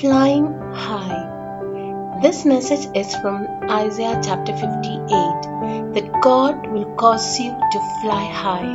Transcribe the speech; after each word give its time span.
Flying 0.00 0.52
high. 0.72 2.18
This 2.20 2.44
message 2.44 2.88
is 2.96 3.14
from 3.16 3.46
Isaiah 3.70 4.20
chapter 4.24 4.52
58 4.52 5.94
that 5.94 6.20
God 6.20 6.66
will 6.66 6.96
cause 6.96 7.38
you 7.38 7.50
to 7.50 7.78
fly 8.02 8.24
high. 8.24 8.74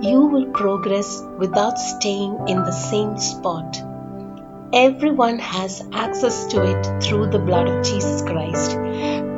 You 0.00 0.20
will 0.20 0.46
progress 0.52 1.20
without 1.38 1.76
staying 1.76 2.38
in 2.46 2.58
the 2.58 2.70
same 2.70 3.18
spot. 3.18 3.82
Everyone 4.72 5.40
has 5.40 5.82
access 5.92 6.46
to 6.52 6.62
it 6.62 7.02
through 7.02 7.30
the 7.30 7.40
blood 7.40 7.68
of 7.68 7.84
Jesus 7.84 8.22
Christ. 8.22 8.76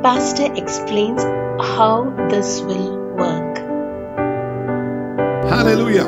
Pastor 0.03 0.53
explains 0.53 1.23
how 1.23 2.13
this 2.29 2.61
will 2.61 2.97
work. 3.15 3.57
Hallelujah. 5.49 6.05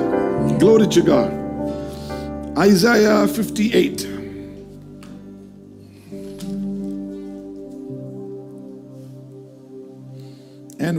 Glory 0.59 0.87
to 0.87 1.01
God. 1.01 1.31
Isaiah 2.57 3.27
58. 3.27 4.22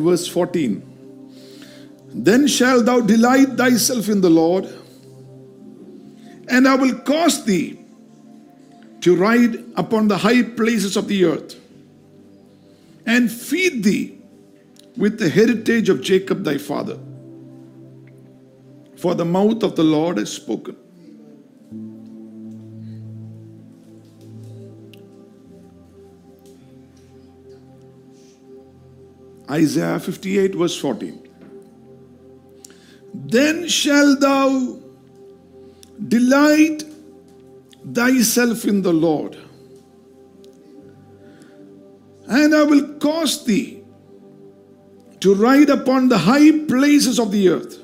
Verse 0.04 0.28
14. 0.28 0.90
Then 2.14 2.46
shalt 2.46 2.86
thou 2.86 3.00
delight 3.00 3.56
thyself 3.56 4.08
in 4.08 4.20
the 4.20 4.30
Lord, 4.30 4.68
and 6.48 6.68
I 6.68 6.76
will 6.76 6.94
cause 7.00 7.44
thee 7.44 7.80
to 9.00 9.16
ride 9.16 9.56
upon 9.76 10.08
the 10.08 10.18
high 10.18 10.42
places 10.42 10.96
of 10.96 11.08
the 11.08 11.24
earth, 11.24 11.56
and 13.06 13.30
feed 13.30 13.82
thee 13.82 14.18
with 14.96 15.18
the 15.18 15.28
heritage 15.28 15.88
of 15.88 16.00
Jacob 16.00 16.44
thy 16.44 16.58
father. 16.58 16.98
For 18.96 19.14
the 19.14 19.24
mouth 19.24 19.62
of 19.62 19.74
the 19.76 19.82
Lord 19.82 20.18
has 20.18 20.32
spoken. 20.32 20.76
Isaiah 29.50 30.00
58, 30.00 30.54
verse 30.54 30.76
14. 30.78 31.28
Then 33.14 33.68
shalt 33.68 34.20
thou 34.20 34.78
delight 36.08 36.84
thyself 37.92 38.64
in 38.64 38.82
the 38.82 38.92
Lord, 38.92 39.36
and 42.26 42.54
I 42.54 42.62
will 42.62 42.94
cause 42.94 43.44
thee 43.44 43.82
to 45.20 45.34
ride 45.34 45.70
upon 45.70 46.08
the 46.08 46.18
high 46.18 46.50
places 46.66 47.18
of 47.18 47.30
the 47.30 47.50
earth, 47.50 47.78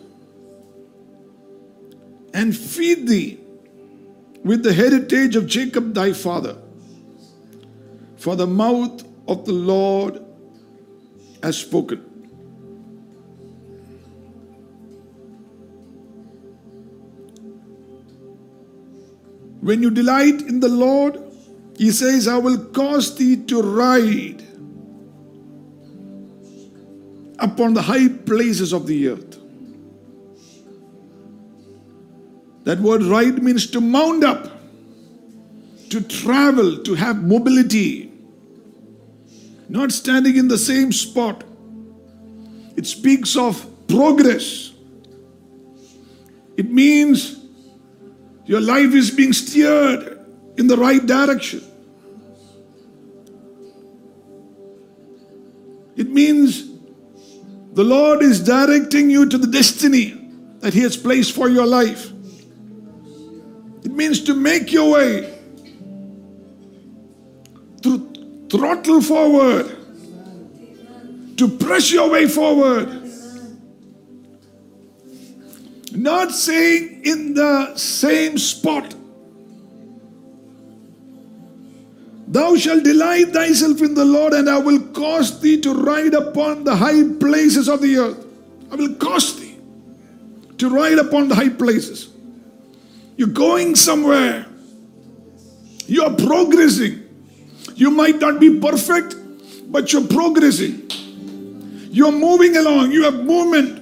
and 2.33 2.57
feed 2.57 3.07
thee 3.07 3.39
with 4.45 4.63
the 4.63 4.73
heritage 4.73 5.37
of 5.37 5.47
Jacob 5.47 5.95
thy 5.95 6.13
father. 6.13 6.57
For 8.17 8.37
the 8.37 8.47
mouth 8.47 9.05
of 9.29 9.45
the 9.45 9.53
Lord 9.53 10.23
has 11.43 11.57
spoken. 11.59 11.99
When 19.61 19.83
you 19.83 19.91
delight 19.91 20.41
in 20.43 20.61
the 20.61 20.69
Lord, 20.69 21.19
He 21.81 21.91
says, 21.93 22.29
I 22.29 22.37
will 22.37 22.59
cause 22.59 23.17
thee 23.17 23.37
to 23.45 23.63
ride 23.63 24.43
upon 27.39 27.73
the 27.73 27.81
high 27.81 28.09
places 28.09 28.75
of 28.75 28.87
the 28.87 29.09
earth. 29.09 29.39
That 32.65 32.81
word 32.81 33.03
ride 33.03 33.43
means 33.43 33.67
to 33.71 33.81
mount 33.81 34.25
up, 34.25 34.61
to 35.89 36.03
travel, 36.03 36.83
to 36.83 36.95
have 36.95 37.23
mobility, 37.23 38.10
not 39.71 39.93
standing 39.93 40.37
in 40.37 40.49
the 40.49 40.59
same 40.59 40.91
spot. 40.93 41.45
It 42.77 42.87
speaks 42.87 43.37
of 43.37 43.65
progress. 43.87 44.73
It 46.57 46.71
means 46.71 47.39
your 48.47 48.61
life 48.61 48.93
is 48.95 49.13
being 49.13 49.33
steered 49.33 50.27
in 50.57 50.67
the 50.67 50.77
right 50.77 51.05
direction. 51.07 51.63
It 55.97 56.11
means 56.11 56.69
the 57.73 57.85
Lord 57.85 58.23
is 58.23 58.41
directing 58.41 59.09
you 59.09 59.29
to 59.29 59.39
the 59.39 59.47
destiny 59.47 60.21
that 60.59 60.75
He 60.75 60.81
has 60.81 60.97
placed 60.97 61.33
for 61.33 61.49
your 61.49 61.67
life. 61.67 62.11
It 63.85 63.93
means 63.93 64.25
to 64.25 64.35
make 64.35 64.73
your 64.73 64.91
way, 64.91 65.39
to 67.83 68.10
throttle 68.51 69.01
forward, 69.01 69.77
to 71.37 71.49
press 71.49 71.91
your 71.91 72.11
way 72.11 72.27
forward. 72.27 72.89
Not 75.93 76.31
saying 76.33 77.03
in 77.05 77.35
the 77.35 77.77
same 77.77 78.39
spot. 78.39 78.95
Thou 82.29 82.55
shalt 82.55 82.85
delight 82.85 83.33
thyself 83.33 83.83
in 83.83 83.95
the 83.95 84.05
Lord, 84.05 84.35
and 84.35 84.49
I 84.49 84.59
will 84.59 84.81
cause 84.93 85.41
thee 85.41 85.61
to 85.63 85.75
ride 85.75 86.15
upon 86.15 86.63
the 86.63 86.77
high 86.77 87.03
places 87.19 87.69
of 87.69 87.81
the 87.83 87.97
earth. 87.99 88.25
I 88.71 88.77
will 88.77 88.95
cause 88.95 89.41
thee 89.41 89.59
to 90.59 90.69
ride 90.71 90.99
upon 90.99 91.29
the 91.29 91.35
high 91.35 91.49
places. 91.49 92.09
You're 93.17 93.29
going 93.29 93.75
somewhere. 93.75 94.47
You're 95.87 96.15
progressing. 96.15 97.00
You 97.81 97.91
might 97.91 98.21
not 98.21 98.39
be 98.39 98.61
perfect, 98.61 99.17
but 99.73 99.91
you're 99.91 100.07
progressing. 100.07 100.83
You're 101.91 102.13
moving 102.13 102.55
along. 102.59 102.93
You 102.93 103.05
have 103.05 103.15
movement. 103.25 103.79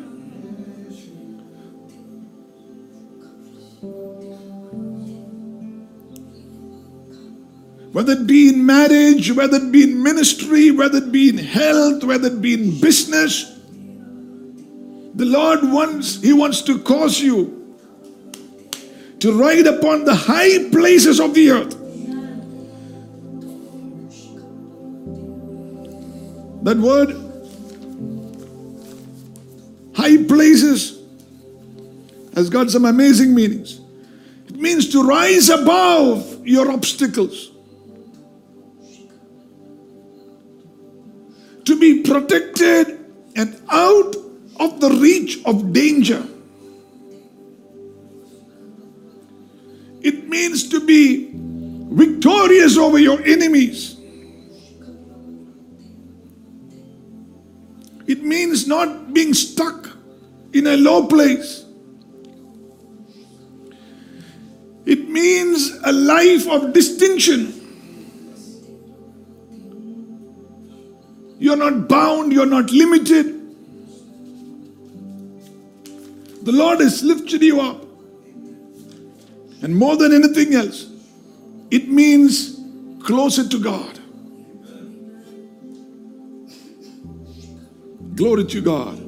Whether 7.92 8.12
it 8.12 8.28
be 8.28 8.50
in 8.50 8.64
marriage, 8.64 9.32
whether 9.32 9.56
it 9.56 9.72
be 9.72 9.82
in 9.82 10.00
ministry, 10.00 10.70
whether 10.70 10.98
it 10.98 11.10
be 11.10 11.30
in 11.30 11.38
health, 11.38 12.04
whether 12.04 12.28
it 12.28 12.40
be 12.40 12.54
in 12.54 12.78
business, 12.78 13.58
the 15.16 15.24
Lord 15.24 15.64
wants, 15.64 16.22
He 16.22 16.32
wants 16.32 16.62
to 16.62 16.78
cause 16.78 17.18
you 17.18 17.76
to 19.18 19.32
ride 19.32 19.66
upon 19.66 20.04
the 20.04 20.14
high 20.14 20.70
places 20.70 21.18
of 21.18 21.34
the 21.34 21.50
earth. 21.50 21.77
That 26.62 26.76
word, 26.76 27.10
high 29.94 30.22
places, 30.24 30.98
has 32.34 32.50
got 32.50 32.70
some 32.70 32.84
amazing 32.84 33.34
meanings. 33.34 33.80
It 34.48 34.56
means 34.56 34.88
to 34.92 35.02
rise 35.02 35.48
above 35.48 36.46
your 36.46 36.70
obstacles, 36.70 37.50
to 41.64 41.78
be 41.78 42.02
protected 42.02 42.98
and 43.36 43.60
out 43.70 44.16
of 44.58 44.80
the 44.80 44.90
reach 44.90 45.44
of 45.44 45.72
danger. 45.72 46.26
It 50.00 50.28
means 50.28 50.68
to 50.70 50.80
be 50.80 51.30
victorious 51.34 52.76
over 52.78 52.98
your 52.98 53.22
enemies. 53.22 53.97
It 58.08 58.24
means 58.24 58.66
not 58.66 59.12
being 59.12 59.34
stuck 59.34 59.90
in 60.54 60.66
a 60.66 60.76
low 60.78 61.06
place. 61.06 61.66
It 64.86 65.10
means 65.10 65.78
a 65.84 65.92
life 65.92 66.48
of 66.48 66.72
distinction. 66.72 67.54
You're 71.38 71.56
not 71.56 71.86
bound, 71.86 72.32
you're 72.32 72.46
not 72.46 72.70
limited. 72.70 73.34
The 76.44 76.52
Lord 76.52 76.80
has 76.80 77.02
lifted 77.02 77.42
you 77.42 77.60
up. 77.60 77.84
And 79.60 79.76
more 79.76 79.96
than 79.98 80.14
anything 80.14 80.54
else, 80.54 80.86
it 81.70 81.90
means 81.90 82.58
closer 83.04 83.46
to 83.46 83.58
God. 83.58 83.97
Glory 88.18 88.44
to 88.44 88.60
God. 88.60 88.98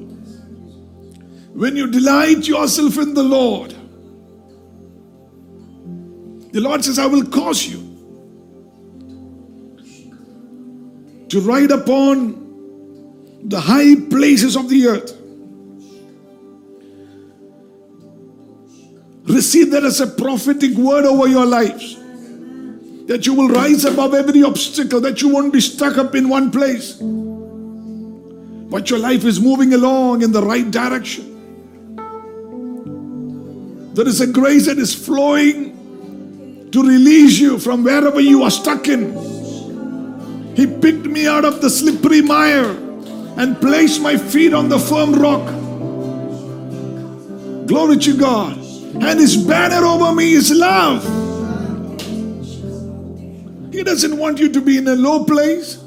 When 1.53 1.75
you 1.75 1.91
delight 1.91 2.47
yourself 2.47 2.97
in 2.97 3.13
the 3.13 3.23
Lord, 3.23 3.75
the 6.53 6.61
Lord 6.61 6.83
says, 6.83 6.97
I 6.97 7.05
will 7.07 7.25
cause 7.25 7.65
you 7.65 7.79
to 11.29 11.41
ride 11.41 11.71
upon 11.71 12.39
the 13.43 13.59
high 13.59 13.95
places 14.09 14.55
of 14.55 14.69
the 14.69 14.87
earth. 14.87 15.17
Receive 19.23 19.71
that 19.71 19.83
as 19.83 19.99
a 19.99 20.07
prophetic 20.07 20.73
word 20.73 21.05
over 21.05 21.27
your 21.27 21.45
lives. 21.45 21.97
that 23.07 23.25
you 23.25 23.33
will 23.33 23.49
rise 23.49 23.83
above 23.83 24.13
every 24.13 24.41
obstacle, 24.41 25.01
that 25.01 25.21
you 25.21 25.27
won't 25.27 25.51
be 25.51 25.59
stuck 25.59 25.97
up 25.97 26.15
in 26.15 26.29
one 26.29 26.49
place, 26.49 26.97
but 28.71 28.89
your 28.89 28.99
life 28.99 29.25
is 29.25 29.39
moving 29.41 29.73
along 29.73 30.21
in 30.21 30.31
the 30.31 30.41
right 30.41 30.71
direction. 30.71 31.27
There 33.93 34.07
is 34.07 34.21
a 34.21 34.27
grace 34.27 34.67
that 34.67 34.77
is 34.77 34.95
flowing 34.95 36.71
to 36.71 36.81
release 36.81 37.37
you 37.37 37.59
from 37.59 37.83
wherever 37.83 38.21
you 38.21 38.43
are 38.43 38.49
stuck 38.49 38.87
in. 38.87 39.11
He 40.55 40.65
picked 40.65 41.05
me 41.05 41.27
out 41.27 41.43
of 41.43 41.61
the 41.61 41.69
slippery 41.69 42.21
mire 42.21 42.69
and 43.37 43.59
placed 43.59 44.01
my 44.01 44.15
feet 44.15 44.53
on 44.53 44.69
the 44.69 44.79
firm 44.79 45.15
rock. 45.15 45.45
Glory 47.67 47.97
to 47.97 48.17
God. 48.17 48.57
And 49.03 49.19
his 49.19 49.35
banner 49.35 49.85
over 49.85 50.15
me 50.15 50.31
is 50.31 50.49
love. 50.51 51.03
He 53.73 53.83
doesn't 53.83 54.17
want 54.17 54.39
you 54.39 54.47
to 54.47 54.61
be 54.61 54.77
in 54.77 54.87
a 54.87 54.95
low 54.95 55.25
place. 55.25 55.80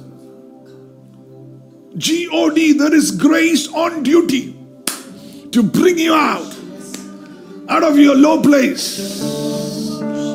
G 1.97 2.29
O 2.33 2.51
D, 2.51 2.73
there 2.73 2.93
is 2.93 3.13
grace 3.13 3.73
on 3.73 4.03
duty 4.03 4.57
to 5.53 5.63
bring 5.63 5.99
you 5.99 6.13
out 6.13 6.55
out 7.69 7.83
of 7.83 7.99
your 7.99 8.17
low 8.17 8.43
place. 8.43 9.23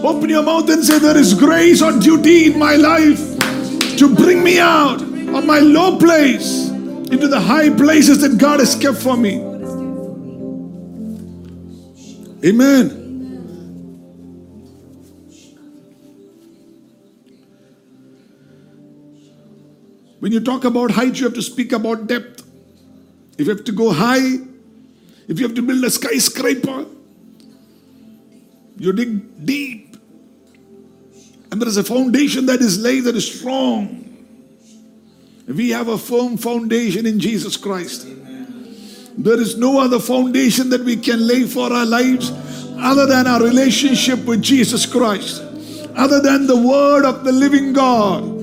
Open 0.03 0.29
your 0.29 0.43
mouth 0.43 0.69
and 0.69 0.83
say, 0.83 0.99
There 0.99 1.17
is 1.17 1.33
grace 1.33 1.81
on 1.81 1.99
duty 1.99 2.45
in 2.45 2.57
my 2.57 2.75
life 2.75 3.19
to 3.97 4.13
bring 4.15 4.43
me 4.43 4.59
out 4.59 5.01
of 5.01 5.45
my 5.45 5.59
low 5.59 5.97
place 5.97 6.69
into 6.69 7.27
the 7.27 7.39
high 7.39 7.69
places 7.69 8.21
that 8.21 8.37
God 8.37 8.59
has 8.59 8.75
kept 8.75 8.97
for 8.97 9.17
me. 9.17 9.41
Amen. 12.45 12.98
When 20.19 20.31
you 20.31 20.39
talk 20.39 20.65
about 20.65 20.91
height, 20.91 21.17
you 21.19 21.25
have 21.25 21.35
to 21.35 21.41
speak 21.41 21.71
about 21.71 22.07
depth. 22.07 22.43
If 23.37 23.47
you 23.47 23.55
have 23.55 23.63
to 23.63 23.71
go 23.71 23.91
high, 23.91 24.37
if 25.27 25.39
you 25.39 25.47
have 25.47 25.55
to 25.55 25.61
build 25.61 25.83
a 25.83 25.89
skyscraper, 25.89 26.85
you 28.77 28.93
dig 28.93 29.45
deep. 29.45 29.97
And 31.51 31.61
there 31.61 31.69
is 31.69 31.77
a 31.77 31.83
foundation 31.83 32.45
that 32.47 32.61
is 32.61 32.79
laid 32.79 33.05
that 33.05 33.15
is 33.15 33.39
strong. 33.39 34.05
We 35.47 35.69
have 35.69 35.87
a 35.87 35.97
firm 35.97 36.37
foundation 36.37 37.05
in 37.05 37.19
Jesus 37.19 37.57
Christ. 37.57 38.07
There 39.17 39.39
is 39.39 39.57
no 39.57 39.79
other 39.79 39.99
foundation 39.99 40.69
that 40.69 40.81
we 40.81 40.95
can 40.95 41.25
lay 41.25 41.45
for 41.45 41.73
our 41.73 41.85
lives 41.85 42.31
other 42.77 43.05
than 43.05 43.27
our 43.27 43.41
relationship 43.41 44.23
with 44.25 44.41
Jesus 44.41 44.85
Christ, 44.85 45.41
other 45.95 46.21
than 46.21 46.47
the 46.47 46.55
Word 46.55 47.03
of 47.03 47.23
the 47.23 47.31
living 47.31 47.73
God. 47.73 48.38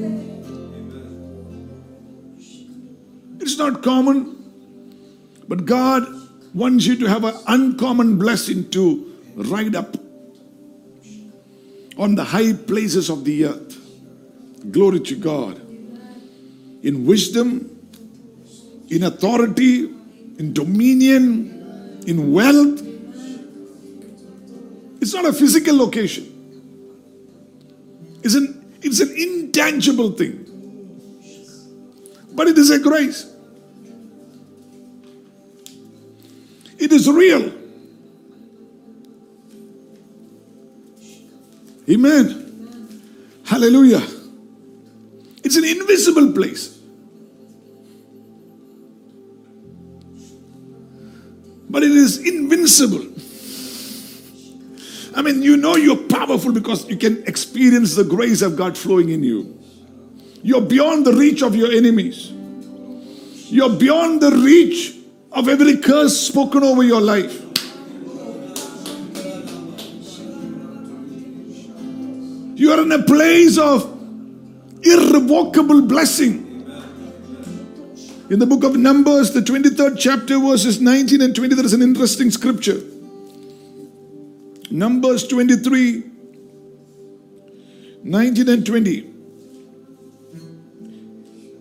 It's 3.46 3.58
not 3.58 3.80
common, 3.80 4.34
but 5.46 5.66
God 5.66 6.04
wants 6.52 6.84
you 6.84 6.96
to 6.96 7.06
have 7.06 7.22
an 7.22 7.36
uncommon 7.46 8.18
blessing 8.18 8.68
to 8.70 9.16
ride 9.36 9.76
up 9.76 9.96
on 11.96 12.16
the 12.16 12.24
high 12.24 12.54
places 12.54 13.08
of 13.08 13.24
the 13.24 13.44
earth. 13.44 13.78
Glory 14.72 14.98
to 14.98 15.14
God. 15.14 15.60
In 16.82 17.06
wisdom, 17.06 17.70
in 18.88 19.04
authority, 19.04 19.84
in 20.40 20.52
dominion, 20.52 22.02
in 22.04 22.32
wealth. 22.32 22.82
It's 25.00 25.14
not 25.14 25.24
a 25.24 25.32
physical 25.32 25.76
location. 25.76 26.26
It's 28.24 28.34
an, 28.34 28.76
it's 28.82 28.98
an 28.98 29.14
intangible 29.16 30.10
thing. 30.10 30.42
But 32.32 32.48
it 32.48 32.58
is 32.58 32.70
a 32.70 32.80
grace. 32.80 33.34
It 36.78 36.92
is 36.92 37.08
real. 37.08 37.52
Amen. 41.88 42.42
Hallelujah. 43.44 44.02
It's 45.44 45.56
an 45.56 45.64
invisible 45.64 46.32
place. 46.32 46.76
But 51.70 51.82
it 51.82 51.92
is 51.92 52.18
invincible. 52.18 53.06
I 55.14 55.22
mean, 55.22 55.42
you 55.42 55.56
know 55.56 55.76
you're 55.76 55.96
powerful 56.08 56.52
because 56.52 56.88
you 56.88 56.96
can 56.96 57.22
experience 57.24 57.94
the 57.94 58.04
grace 58.04 58.42
of 58.42 58.56
God 58.56 58.76
flowing 58.76 59.08
in 59.08 59.22
you. 59.22 59.58
You're 60.42 60.62
beyond 60.62 61.06
the 61.06 61.12
reach 61.12 61.42
of 61.42 61.56
your 61.56 61.70
enemies. 61.72 62.32
You're 63.50 63.70
beyond 63.70 64.20
the 64.20 64.32
reach 64.32 64.95
of 65.32 65.48
every 65.48 65.76
curse 65.78 66.18
spoken 66.18 66.62
over 66.62 66.82
your 66.82 67.00
life. 67.00 67.42
You 72.58 72.72
are 72.72 72.80
in 72.80 72.92
a 72.92 73.02
place 73.02 73.58
of 73.58 73.84
irrevocable 74.82 75.82
blessing. 75.82 76.44
In 78.28 78.38
the 78.38 78.46
book 78.46 78.64
of 78.64 78.76
Numbers, 78.76 79.32
the 79.32 79.40
23rd 79.40 79.98
chapter, 79.98 80.38
verses 80.38 80.80
19 80.80 81.20
and 81.20 81.36
20, 81.36 81.54
there 81.54 81.64
is 81.64 81.74
an 81.74 81.82
interesting 81.82 82.30
scripture. 82.30 82.80
Numbers 84.70 85.26
23, 85.28 86.02
19 88.02 88.48
and 88.48 88.66
20. 88.66 89.12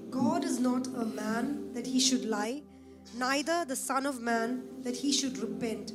God 0.10 0.44
is 0.44 0.60
not 0.60 0.88
a 0.88 1.06
man 1.06 1.72
that 1.74 1.86
he 1.86 2.00
should 2.00 2.26
lie, 2.26 2.64
neither 3.18 3.66
the 3.66 3.76
Son 3.76 4.06
of 4.06 4.22
Man 4.22 4.64
that 4.84 4.96
he 4.96 5.12
should 5.12 5.38
repent. 5.38 5.94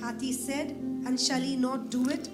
Hath 0.00 0.20
he 0.20 0.32
said, 0.32 0.70
and 0.70 1.20
shall 1.20 1.40
he 1.40 1.56
not 1.56 1.90
do 1.90 2.08
it? 2.08 2.28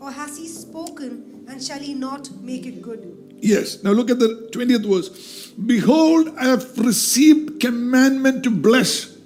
Or 0.00 0.10
has 0.10 0.36
he 0.36 0.48
spoken, 0.48 1.44
and 1.48 1.62
shall 1.62 1.78
he 1.78 1.94
not 1.94 2.30
make 2.42 2.66
it 2.66 2.82
good? 2.82 3.36
Yes. 3.40 3.82
Now 3.82 3.92
look 3.92 4.10
at 4.10 4.18
the 4.18 4.48
20th 4.52 4.86
verse. 4.86 5.52
Behold, 5.52 6.34
I 6.38 6.44
have 6.44 6.78
received 6.78 7.60
commandment 7.60 8.42
to 8.44 8.50
bless. 8.50 9.16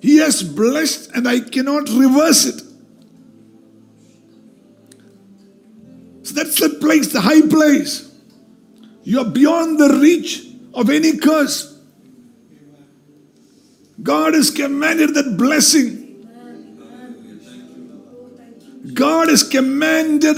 He 0.00 0.18
has 0.18 0.42
blessed, 0.42 1.10
and 1.14 1.26
I 1.26 1.40
cannot 1.40 1.88
reverse 1.88 2.46
it. 2.46 2.62
So 6.22 6.34
that's 6.34 6.60
the 6.60 6.70
place, 6.80 7.12
the 7.12 7.20
high 7.20 7.42
place. 7.42 8.12
You 9.02 9.20
are 9.20 9.24
beyond 9.24 9.78
the 9.80 9.98
reach 10.00 10.46
of 10.74 10.90
any 10.90 11.16
curse. 11.16 11.77
God 14.02 14.34
has 14.34 14.50
commanded 14.50 15.14
that 15.14 15.36
blessing. 15.36 16.04
God 18.94 19.28
has 19.28 19.42
commanded 19.42 20.36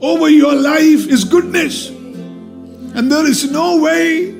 over 0.00 0.28
your 0.28 0.54
life 0.54 1.06
is 1.06 1.24
goodness. 1.24 1.88
And 1.88 3.10
there 3.10 3.26
is 3.26 3.50
no 3.50 3.80
way 3.80 4.30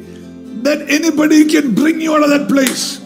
that 0.62 0.82
anybody 0.88 1.44
can 1.46 1.74
bring 1.74 2.00
you 2.00 2.14
out 2.14 2.22
of 2.22 2.30
that 2.30 2.48
place. 2.48 2.98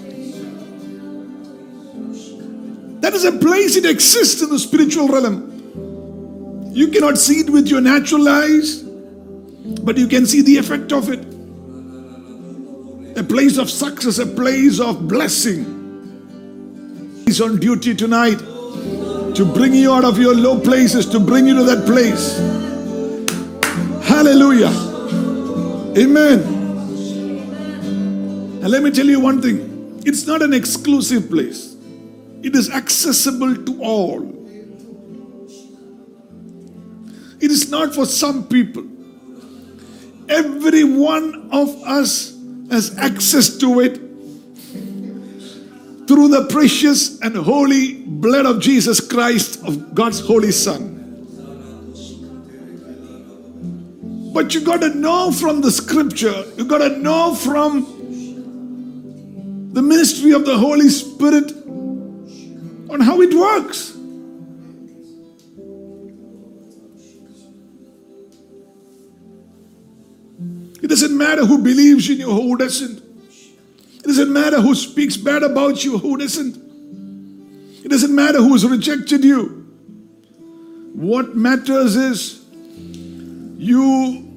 That 3.00 3.12
is 3.14 3.24
a 3.24 3.32
place 3.32 3.76
it 3.76 3.84
exists 3.84 4.42
in 4.42 4.50
the 4.50 4.58
spiritual 4.58 5.08
realm. 5.08 6.70
You 6.72 6.88
cannot 6.88 7.18
see 7.18 7.40
it 7.40 7.50
with 7.50 7.68
your 7.68 7.80
natural 7.80 8.28
eyes, 8.28 8.82
but 8.82 9.98
you 9.98 10.08
can 10.08 10.26
see 10.26 10.40
the 10.42 10.56
effect 10.56 10.92
of 10.92 11.10
it. 11.10 11.33
A 13.16 13.22
place 13.22 13.58
of 13.58 13.70
success, 13.70 14.18
a 14.18 14.26
place 14.26 14.80
of 14.80 15.06
blessing. 15.06 15.82
He's 17.24 17.40
on 17.40 17.58
duty 17.58 17.94
tonight 17.94 18.38
to 18.38 19.50
bring 19.54 19.74
you 19.74 19.92
out 19.92 20.04
of 20.04 20.18
your 20.18 20.34
low 20.34 20.60
places, 20.60 21.06
to 21.06 21.20
bring 21.20 21.46
you 21.46 21.54
to 21.54 21.64
that 21.64 21.86
place. 21.86 22.38
Hallelujah. 24.06 24.72
Amen. 25.96 26.40
And 28.62 28.68
let 28.68 28.82
me 28.82 28.90
tell 28.90 29.06
you 29.06 29.20
one 29.20 29.40
thing 29.40 30.02
it's 30.04 30.26
not 30.26 30.42
an 30.42 30.52
exclusive 30.52 31.30
place, 31.30 31.76
it 32.42 32.54
is 32.56 32.68
accessible 32.70 33.54
to 33.64 33.82
all. 33.82 34.34
It 37.40 37.50
is 37.50 37.70
not 37.70 37.94
for 37.94 38.06
some 38.06 38.48
people. 38.48 38.84
Every 40.28 40.82
one 40.84 41.50
of 41.52 41.68
us 41.82 42.33
has 42.70 42.96
access 42.98 43.56
to 43.58 43.80
it 43.80 43.96
through 46.06 46.28
the 46.28 46.46
precious 46.50 47.20
and 47.20 47.36
holy 47.36 47.94
blood 47.94 48.46
of 48.46 48.60
Jesus 48.60 49.00
Christ, 49.00 49.62
of 49.64 49.94
God's 49.94 50.20
Holy 50.20 50.52
Son. 50.52 50.90
But 54.34 54.54
you 54.54 54.60
got 54.62 54.80
to 54.80 54.88
know 54.88 55.30
from 55.30 55.60
the 55.60 55.70
scripture, 55.70 56.44
you 56.56 56.64
got 56.64 56.78
to 56.78 56.98
know 56.98 57.34
from 57.34 58.02
the 59.72 59.80
ministry 59.82 60.32
of 60.32 60.44
the 60.44 60.58
Holy 60.58 60.88
Spirit 60.88 61.52
on 62.90 63.00
how 63.00 63.20
it 63.20 63.32
works. 63.32 63.93
It 70.84 70.88
doesn't 70.88 71.16
matter 71.16 71.46
who 71.46 71.62
believes 71.62 72.10
in 72.10 72.18
you, 72.18 72.30
who 72.30 72.58
doesn't. 72.58 72.98
It 72.98 74.02
doesn't 74.02 74.30
matter 74.30 74.60
who 74.60 74.74
speaks 74.74 75.16
bad 75.16 75.42
about 75.42 75.82
you, 75.82 75.96
who 75.96 76.18
doesn't. 76.18 76.58
It 77.82 77.88
doesn't 77.88 78.14
matter 78.14 78.36
who 78.36 78.52
has 78.52 78.66
rejected 78.66 79.24
you. 79.24 79.66
What 80.92 81.34
matters 81.34 81.96
is 81.96 82.44
you 83.56 84.30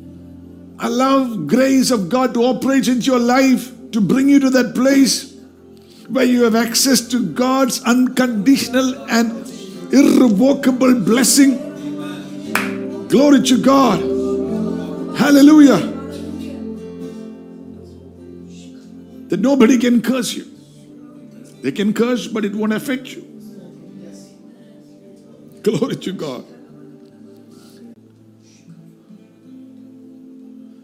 allow 0.79 1.35
grace 1.35 1.91
of 1.91 2.07
God 2.07 2.33
to 2.35 2.43
operate 2.43 2.87
into 2.87 3.07
your 3.07 3.19
life 3.19 3.69
to 3.91 3.99
bring 3.99 4.29
you 4.29 4.39
to 4.39 4.49
that 4.51 4.73
place 4.73 5.35
where 6.07 6.23
you 6.23 6.43
have 6.43 6.55
access 6.55 7.01
to 7.09 7.27
God's 7.33 7.83
unconditional 7.83 8.95
and 9.09 9.31
irrevocable 9.93 10.95
blessing. 11.01 11.57
Glory 13.09 13.41
to 13.41 13.61
God. 13.61 13.99
Hallelujah. 15.17 15.96
That 19.27 19.39
nobody 19.39 19.77
can 19.77 20.01
curse 20.01 20.33
you. 20.33 20.45
They 21.61 21.71
can 21.71 21.93
curse, 21.93 22.27
but 22.27 22.45
it 22.45 22.53
won't 22.55 22.73
affect 22.73 23.07
you. 23.13 23.23
Glory 25.63 25.97
to 25.97 26.13
God. 26.13 26.45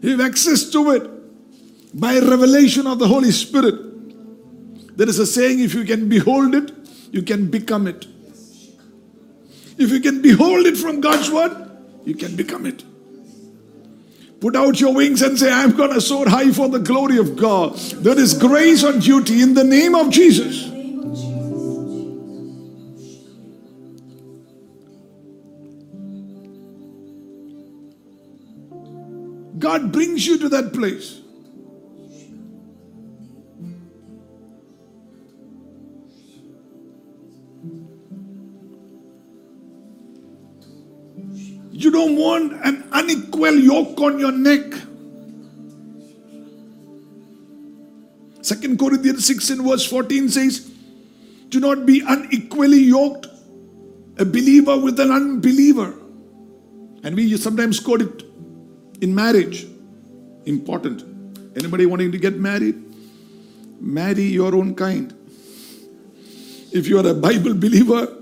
You 0.02 0.10
have 0.10 0.20
access 0.20 0.68
to 0.70 0.90
it 0.90 1.10
by 1.98 2.18
revelation 2.18 2.86
of 2.86 2.98
the 2.98 3.08
Holy 3.08 3.30
Spirit. 3.30 4.96
There 4.96 5.08
is 5.08 5.18
a 5.18 5.26
saying 5.26 5.60
if 5.60 5.72
you 5.72 5.84
can 5.84 6.08
behold 6.08 6.54
it, 6.54 6.70
you 7.10 7.22
can 7.22 7.50
become 7.50 7.86
it. 7.86 8.06
If 9.78 9.90
you 9.90 10.00
can 10.00 10.20
behold 10.20 10.66
it 10.66 10.76
from 10.76 11.00
God's 11.00 11.30
word, 11.30 11.70
you 12.04 12.14
can 12.14 12.36
become 12.36 12.66
it. 12.66 12.84
Put 14.40 14.56
out 14.56 14.80
your 14.80 14.94
wings 14.94 15.22
and 15.22 15.38
say, 15.38 15.50
I'm 15.50 15.74
going 15.76 15.92
to 15.92 16.00
soar 16.00 16.28
high 16.28 16.50
for 16.50 16.68
the 16.68 16.78
glory 16.78 17.18
of 17.18 17.36
God. 17.36 17.76
There 17.76 18.18
is 18.18 18.34
grace 18.34 18.84
on 18.84 18.98
duty 18.98 19.40
in 19.40 19.54
the 19.54 19.64
name 19.64 19.94
of 19.94 20.10
Jesus. 20.10 20.70
God 29.58 29.92
brings 29.92 30.26
you 30.26 30.38
to 30.38 30.48
that 30.50 30.74
place. 30.74 31.20
You 41.76 41.90
don't 41.90 42.14
want 42.14 42.52
an 42.64 42.88
unequal 42.92 43.56
yoke 43.56 44.00
on 44.00 44.20
your 44.20 44.30
neck. 44.30 44.74
Second 48.42 48.78
Corinthians 48.78 49.26
6 49.26 49.50
and 49.50 49.64
verse 49.66 49.84
14 49.84 50.28
says, 50.28 50.70
Do 51.48 51.58
not 51.58 51.84
be 51.84 52.00
unequally 52.06 52.78
yoked, 52.78 53.26
a 54.18 54.24
believer 54.24 54.78
with 54.78 55.00
an 55.00 55.10
unbeliever. 55.10 55.94
And 57.02 57.16
we 57.16 57.36
sometimes 57.36 57.80
quote 57.80 58.02
it 58.02 58.22
in 59.00 59.12
marriage. 59.12 59.66
Important. 60.46 61.02
Anybody 61.56 61.86
wanting 61.86 62.12
to 62.12 62.18
get 62.18 62.38
married? 62.38 62.80
Marry 63.80 64.22
your 64.22 64.54
own 64.54 64.76
kind. 64.76 65.12
If 66.70 66.86
you 66.86 67.00
are 67.00 67.08
a 67.08 67.14
Bible 67.14 67.54
believer, 67.54 68.16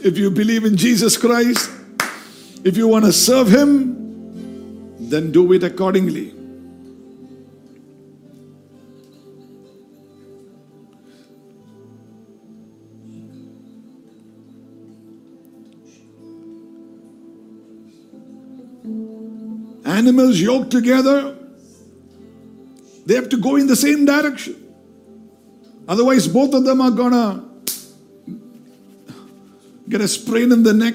if 0.00 0.18
you 0.18 0.32
believe 0.32 0.64
in 0.64 0.76
Jesus 0.76 1.16
Christ, 1.16 1.70
if 2.64 2.78
you 2.78 2.88
want 2.88 3.04
to 3.04 3.12
serve 3.12 3.48
Him, 3.48 4.98
then 4.98 5.30
do 5.30 5.52
it 5.52 5.62
accordingly. 5.62 6.32
Animals 19.84 20.40
yoked 20.40 20.70
together, 20.70 21.36
they 23.06 23.14
have 23.14 23.28
to 23.28 23.36
go 23.36 23.56
in 23.56 23.66
the 23.66 23.76
same 23.76 24.04
direction. 24.06 24.56
Otherwise, 25.86 26.26
both 26.26 26.54
of 26.54 26.64
them 26.64 26.80
are 26.80 26.90
gonna 26.90 27.44
get 29.88 30.00
a 30.00 30.08
sprain 30.08 30.50
in 30.50 30.62
the 30.62 30.72
neck 30.72 30.94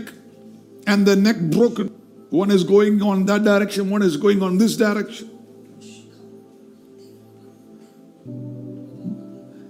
and 0.90 1.06
the 1.06 1.16
neck 1.16 1.38
broken. 1.40 1.88
One 2.32 2.50
is 2.50 2.64
going 2.64 3.02
on 3.04 3.26
that 3.26 3.44
direction, 3.44 3.92
one 3.92 4.02
is 4.02 4.18
going 4.18 4.42
on 4.42 4.58
this 4.58 4.76
direction. 4.76 5.30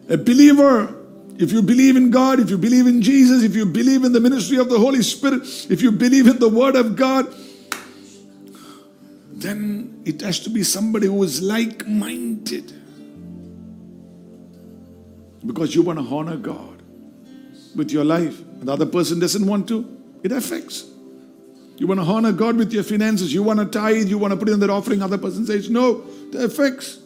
A 0.10 0.18
believer, 0.18 0.96
if 1.38 1.52
you 1.52 1.62
believe 1.62 1.98
in 1.98 2.10
God, 2.10 2.40
if 2.40 2.50
you 2.50 2.58
believe 2.58 2.88
in 2.88 3.02
Jesus, 3.02 3.44
if 3.44 3.54
you 3.54 3.66
believe 3.66 4.06
in 4.06 4.14
the 4.14 4.20
ministry 4.22 4.58
of 4.58 4.70
the 4.70 4.80
Holy 4.80 5.04
Spirit, 5.04 5.42
if 5.70 5.82
you 5.82 5.92
believe 5.92 6.28
in 6.28 6.40
the 6.40 6.48
Word 6.50 6.78
of 6.78 6.96
God, 6.96 7.28
then 9.34 10.02
it 10.06 10.22
has 10.22 10.40
to 10.42 10.50
be 10.50 10.64
somebody 10.64 11.08
who 11.08 11.22
is 11.24 11.42
like 11.42 11.86
minded. 11.86 12.74
Because 15.46 15.76
you 15.76 15.82
want 15.82 16.00
to 16.00 16.06
honor 16.06 16.38
God 16.38 16.82
with 17.76 17.92
your 17.92 18.06
life, 18.06 18.40
and 18.40 18.68
the 18.68 18.72
other 18.74 18.86
person 18.86 19.20
doesn't 19.20 19.46
want 19.46 19.68
to, 19.68 19.86
it 20.24 20.32
affects. 20.32 20.86
You 21.80 21.88
want 21.88 22.02
to 22.02 22.06
honor 22.06 22.34
God 22.34 22.58
with 22.58 22.74
your 22.74 22.84
finances, 22.84 23.34
you 23.34 23.42
want 23.42 23.60
to 23.60 23.66
tithe, 23.66 24.10
you 24.10 24.18
want 24.18 24.34
to 24.34 24.38
put 24.38 24.50
in 24.50 24.60
that 24.60 24.70
offering, 24.70 25.02
other 25.02 25.18
person 25.18 25.46
says 25.46 25.70
no, 25.70 26.04
it 26.34 26.36
affects. 26.36 26.98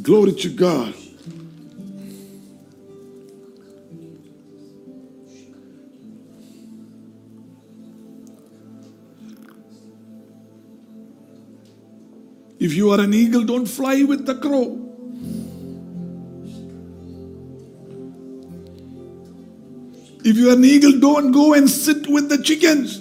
Glory 0.00 0.32
to 0.34 0.48
God. 0.50 0.94
If 12.60 12.72
you 12.72 12.92
are 12.92 13.00
an 13.00 13.12
eagle, 13.12 13.44
don't 13.44 13.66
fly 13.66 14.04
with 14.04 14.24
the 14.24 14.36
crow. 14.36 14.87
If 20.28 20.36
you 20.36 20.50
are 20.50 20.56
an 20.56 20.64
eagle, 20.64 20.92
don't 21.00 21.32
go 21.32 21.54
and 21.54 21.70
sit 21.70 22.06
with 22.06 22.28
the 22.28 22.36
chickens. 22.36 22.98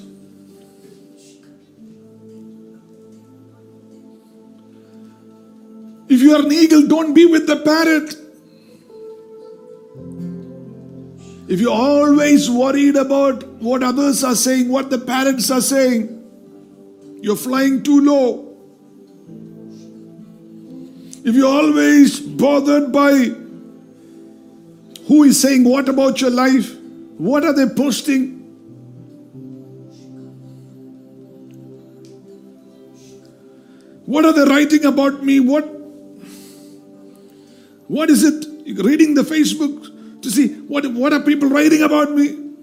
If 6.08 6.22
you 6.22 6.38
are 6.38 6.46
an 6.46 6.54
eagle, 6.54 6.88
don't 6.88 7.14
be 7.14 7.26
with 7.26 7.46
the 7.46 7.58
parrot. 7.58 8.16
If 11.50 11.60
you're 11.60 11.76
always 11.76 12.50
worried 12.50 12.96
about 12.96 13.44
what 13.62 13.84
others 13.84 14.24
are 14.24 14.34
saying, 14.34 14.70
what 14.70 14.90
the 14.90 14.98
parents 14.98 15.52
are 15.52 15.60
saying, 15.60 16.08
you're 17.22 17.36
flying 17.36 17.84
too 17.84 18.00
low. 18.00 18.58
If 21.26 21.36
you're 21.36 21.46
always 21.46 22.22
bothered 22.22 22.94
by 22.94 23.12
who 25.08 25.24
is 25.24 25.42
saying 25.42 25.66
what 25.66 25.90
about 25.90 26.22
your 26.22 26.32
life, 26.32 26.77
what 27.18 27.44
are 27.44 27.54
they 27.54 27.74
posting? 27.74 28.38
What 34.06 34.24
are 34.24 34.34
they 34.34 34.50
writing 34.50 34.86
about 34.86 35.24
me? 35.24 35.40
What 35.40 35.64
what 37.88 38.10
is 38.10 38.24
it? 38.24 38.46
Reading 38.84 39.16
the 39.16 39.24
Facebook 39.24 40.22
to 40.22 40.30
see 40.30 40.60
what 40.62 40.86
what 40.94 41.12
are 41.12 41.22
people 41.22 41.50
writing 41.50 41.82
about 41.84 42.12
me? 42.12 42.54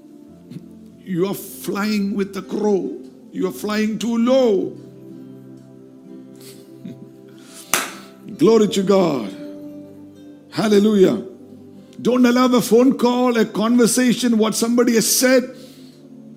You 1.01 1.27
are 1.27 1.35
flying 1.35 2.15
with 2.15 2.33
the 2.33 2.43
crow. 2.43 3.01
You 3.33 3.49
are 3.49 3.53
flying 3.53 3.99
too 3.99 4.17
low. 4.17 4.77
Glory 8.39 8.69
to 8.69 8.83
God. 8.83 9.31
Hallelujah. 10.51 11.34
Don't 12.01 12.27
allow 12.27 12.47
a 12.47 12.61
phone 12.61 12.99
call, 12.99 13.37
a 13.37 13.45
conversation, 13.45 14.39
what 14.39 14.55
somebody 14.55 14.95
has 14.95 15.19
said 15.19 15.45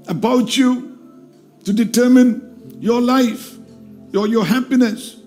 about 0.08 0.56
you 0.56 0.98
to 1.66 1.74
determine 1.74 2.78
your 2.80 3.02
life, 3.02 3.58
your, 4.12 4.28
your 4.28 4.46
happiness. 4.46 5.18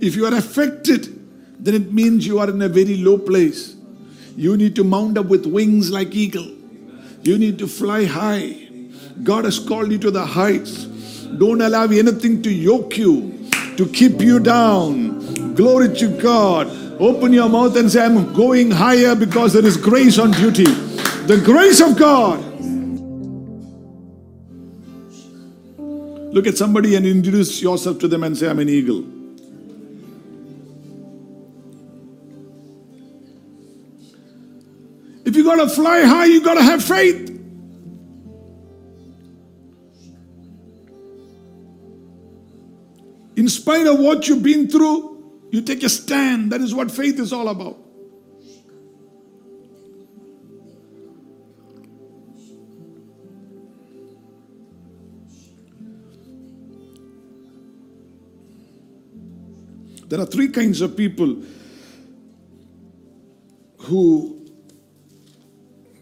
If 0.00 0.14
you 0.14 0.26
are 0.26 0.34
affected, 0.34 1.12
then 1.58 1.74
it 1.74 1.92
means 1.92 2.26
you 2.26 2.38
are 2.38 2.48
in 2.48 2.62
a 2.62 2.68
very 2.68 2.96
low 2.96 3.18
place. 3.18 3.74
You 4.36 4.56
need 4.56 4.76
to 4.76 4.84
mount 4.84 5.18
up 5.18 5.26
with 5.26 5.46
wings 5.46 5.90
like 5.90 6.14
eagle. 6.14 6.50
You 7.22 7.38
need 7.38 7.58
to 7.58 7.66
fly 7.66 8.04
high. 8.04 8.68
God 9.22 9.46
has 9.46 9.58
called 9.58 9.90
you 9.90 9.98
to 9.98 10.10
the 10.10 10.24
heights. 10.24 10.84
Don't 11.38 11.60
allow 11.60 11.84
anything 11.84 12.42
to 12.42 12.52
yoke 12.52 12.96
you, 12.96 13.48
to 13.76 13.86
keep 13.86 14.20
you 14.20 14.38
down. 14.38 15.54
Glory 15.54 15.94
to 15.96 16.08
God. 16.20 16.85
Open 16.98 17.32
your 17.32 17.48
mouth 17.48 17.76
and 17.76 17.90
say, 17.90 18.04
I'm 18.04 18.32
going 18.32 18.70
higher 18.70 19.14
because 19.14 19.52
there 19.52 19.64
is 19.64 19.76
grace 19.76 20.18
on 20.18 20.30
duty. 20.30 20.64
The 20.64 21.40
grace 21.44 21.80
of 21.80 21.98
God. 21.98 22.40
Look 26.32 26.46
at 26.46 26.56
somebody 26.56 26.94
and 26.96 27.06
introduce 27.06 27.62
yourself 27.62 27.98
to 28.00 28.08
them 28.08 28.22
and 28.22 28.36
say, 28.36 28.48
I'm 28.48 28.58
an 28.58 28.68
eagle. 28.68 29.04
If 35.26 35.34
you 35.34 35.44
got 35.44 35.56
to 35.56 35.68
fly 35.68 36.02
high, 36.02 36.26
you 36.26 36.42
got 36.42 36.54
to 36.54 36.62
have 36.62 36.82
faith. 36.84 37.30
In 43.36 43.48
spite 43.48 43.86
of 43.86 43.98
what 43.98 44.28
you've 44.28 44.42
been 44.42 44.68
through, 44.68 45.15
you 45.56 45.62
take 45.62 45.82
a 45.84 45.88
stand. 45.88 46.52
That 46.52 46.60
is 46.60 46.74
what 46.74 46.90
faith 46.90 47.18
is 47.18 47.32
all 47.32 47.48
about. 47.48 47.78
There 60.08 60.20
are 60.20 60.26
three 60.26 60.48
kinds 60.48 60.82
of 60.82 60.94
people 60.94 61.42
who 63.78 64.46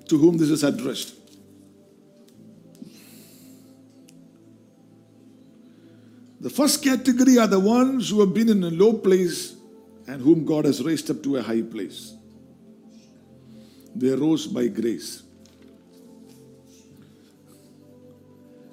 to 0.08 0.18
whom 0.18 0.36
this 0.36 0.50
is 0.50 0.64
addressed. 0.64 1.23
The 6.44 6.50
first 6.50 6.84
category 6.84 7.38
are 7.38 7.46
the 7.46 7.58
ones 7.58 8.10
who 8.10 8.20
have 8.20 8.34
been 8.34 8.50
in 8.50 8.62
a 8.64 8.68
low 8.68 8.92
place 8.92 9.56
and 10.06 10.20
whom 10.20 10.44
God 10.44 10.66
has 10.66 10.82
raised 10.82 11.10
up 11.10 11.22
to 11.22 11.38
a 11.38 11.42
high 11.42 11.62
place. 11.62 12.12
They 13.96 14.10
rose 14.10 14.46
by 14.46 14.66
grace. 14.66 15.22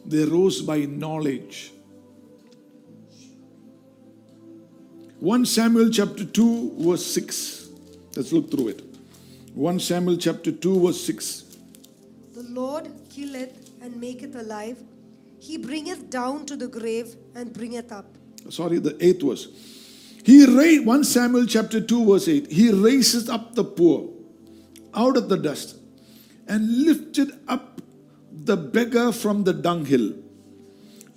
They 0.06 0.26
rose 0.26 0.62
by 0.62 0.80
knowledge. 0.80 1.72
1 5.22 5.46
Samuel 5.46 5.92
chapter 5.92 6.26
2, 6.26 6.76
verse 6.78 7.06
6. 7.06 7.70
Let's 8.18 8.34
look 8.34 8.52
through 8.52 8.68
it. 8.68 8.82
1 9.54 9.80
Samuel 9.80 10.18
chapter 10.18 10.52
2, 10.52 10.88
verse 10.88 11.02
6. 11.06 11.56
The 12.34 12.44
Lord 12.50 12.92
killeth 13.10 13.72
and 13.82 13.96
maketh 13.96 14.36
alive. 14.36 14.78
He 15.42 15.58
bringeth 15.58 16.12
down 16.12 16.46
to 16.46 16.56
the 16.56 16.68
grave 16.68 17.16
and 17.34 17.52
bringeth 17.52 17.92
up. 17.92 18.06
Sorry, 18.50 18.78
the 18.78 18.96
eighth 19.04 19.24
verse. 19.24 19.48
He 20.24 20.46
raised 20.46 20.86
1 20.86 21.04
Samuel 21.04 21.48
chapter 21.48 21.82
2, 21.82 22.06
verse 22.06 22.28
8. 22.28 22.52
He 22.52 22.72
raises 22.72 23.28
up 23.28 23.56
the 23.56 23.64
poor 23.64 24.08
out 24.94 25.18
of 25.18 25.30
the 25.30 25.38
dust 25.38 25.78
and 26.48 26.86
lifted 26.86 27.32
up 27.48 27.82
the 28.32 28.56
beggar 28.56 29.12
from 29.12 29.44
the 29.44 29.54
dunghill 29.54 30.14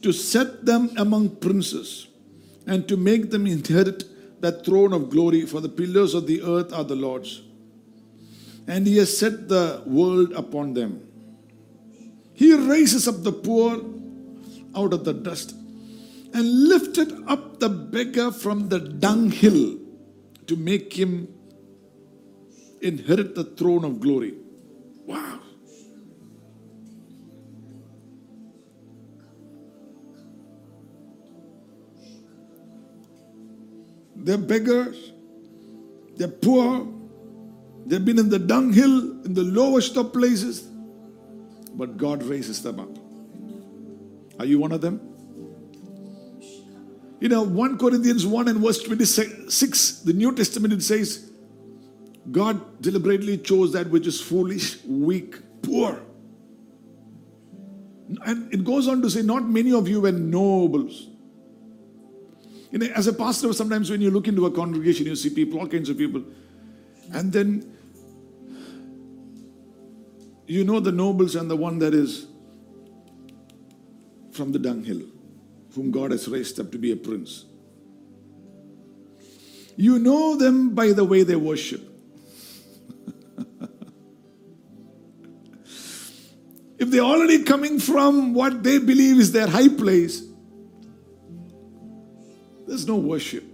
to 0.00 0.11
set 0.11 0.64
them 0.64 0.90
among 0.97 1.37
princes 1.37 2.09
and 2.66 2.88
to 2.88 2.97
make 2.97 3.31
them 3.31 3.47
inherit 3.47 4.04
that 4.40 4.64
throne 4.64 4.95
of 4.95 5.11
glory, 5.11 5.45
for 5.45 5.61
the 5.61 5.69
pillars 5.69 6.14
of 6.14 6.26
the 6.26 6.40
earth 6.40 6.73
are 6.73 6.85
the 6.85 6.97
Lord's. 6.97 7.43
And 8.66 8.87
he 8.87 8.97
has 8.97 9.16
set 9.16 9.49
the 9.49 9.83
world 9.85 10.33
upon 10.33 10.73
them. 10.73 11.07
He 12.33 12.54
raises 12.54 13.07
up 13.07 13.23
the 13.23 13.33
poor 13.33 13.83
out 14.76 14.93
of 14.93 15.04
the 15.04 15.12
dust 15.12 15.54
and 16.35 16.69
lifted 16.69 17.12
up 17.28 17.61
the 17.61 17.69
beggar 17.69 18.33
from 18.33 18.69
the 18.69 18.81
dunghill 18.81 19.78
to 20.47 20.57
make 20.57 20.93
him 20.93 21.28
inherit 22.81 23.35
the 23.35 23.45
throne 23.45 23.85
of 23.85 24.00
glory. 24.00 24.35
Wow. 25.07 25.40
They're 34.16 34.38
beggars, 34.38 35.12
they're 36.16 36.29
poor, 36.29 36.88
they've 37.87 38.05
been 38.05 38.18
in 38.18 38.31
the 38.31 38.38
dunghill, 38.38 39.25
in 39.25 39.35
the 39.35 39.42
lowest 39.42 39.96
of 39.98 40.12
places, 40.14 40.62
but 41.75 41.98
God 41.98 42.22
raises 42.22 42.62
them 42.62 42.81
up. 42.81 43.04
Are 44.38 44.44
you 44.44 44.59
one 44.59 44.73
of 44.73 44.81
them? 44.81 45.01
You 47.20 47.29
know, 47.29 47.42
1 47.42 47.79
Corinthians 47.79 48.27
1 48.27 48.49
and 48.49 48.61
verse 48.61 48.83
26, 48.83 50.01
the 50.01 50.12
New 50.12 50.35
Testament, 50.35 50.75
it 50.75 50.83
says, 50.83 51.31
God 52.31 52.83
deliberately 52.83 53.38
chose 53.38 53.73
that 53.73 53.88
which 53.88 54.07
is 54.07 54.20
foolish, 54.20 54.83
weak, 54.85 55.37
poor. 55.62 56.03
And 58.27 58.53
it 58.53 58.64
goes 58.64 58.88
on 58.88 59.01
to 59.03 59.11
say, 59.11 59.23
not 59.23 59.49
many 59.49 59.73
of 59.73 59.88
you 59.88 60.01
were 60.03 60.12
nobles. 60.12 61.09
You 62.70 62.79
know, 62.79 62.87
as 62.87 63.07
a 63.07 63.12
pastor, 63.12 63.53
sometimes 63.53 63.90
when 63.90 64.01
you 64.01 64.11
look 64.11 64.29
into 64.29 64.47
a 64.47 64.51
congregation, 64.51 65.07
you 65.07 65.16
see 65.16 65.31
people, 65.31 65.61
all 65.61 65.68
kinds 65.68 65.88
of 65.88 65.97
people. 65.97 66.23
And 67.12 67.33
then 67.33 67.75
you 70.47 70.64
know 70.64 70.81
the 70.81 70.92
nobles 70.92 71.37
and 71.37 71.51
the 71.51 71.57
one 71.57 71.79
that 71.79 71.94
is 71.94 72.27
from 74.35 74.53
the 74.53 74.59
dunghill, 74.59 75.03
whom 75.75 75.90
God 75.90 76.11
has 76.11 76.29
raised 76.29 76.59
up 76.61 76.70
to 76.73 76.79
be 76.79 76.92
a 76.92 76.97
prince. 76.97 77.44
You 79.77 79.99
know 79.99 80.37
them 80.37 80.75
by 80.75 80.92
the 80.92 81.05
way 81.05 81.23
they 81.23 81.37
worship. 81.37 81.81
if 86.79 86.90
they're 86.90 87.01
already 87.01 87.42
coming 87.44 87.79
from 87.79 88.35
what 88.35 88.62
they 88.62 88.79
believe 88.79 89.18
is 89.18 89.33
their 89.33 89.47
high 89.47 89.68
place, 89.68 90.23
there's 92.66 92.87
no 92.87 92.97
worship. 92.97 93.44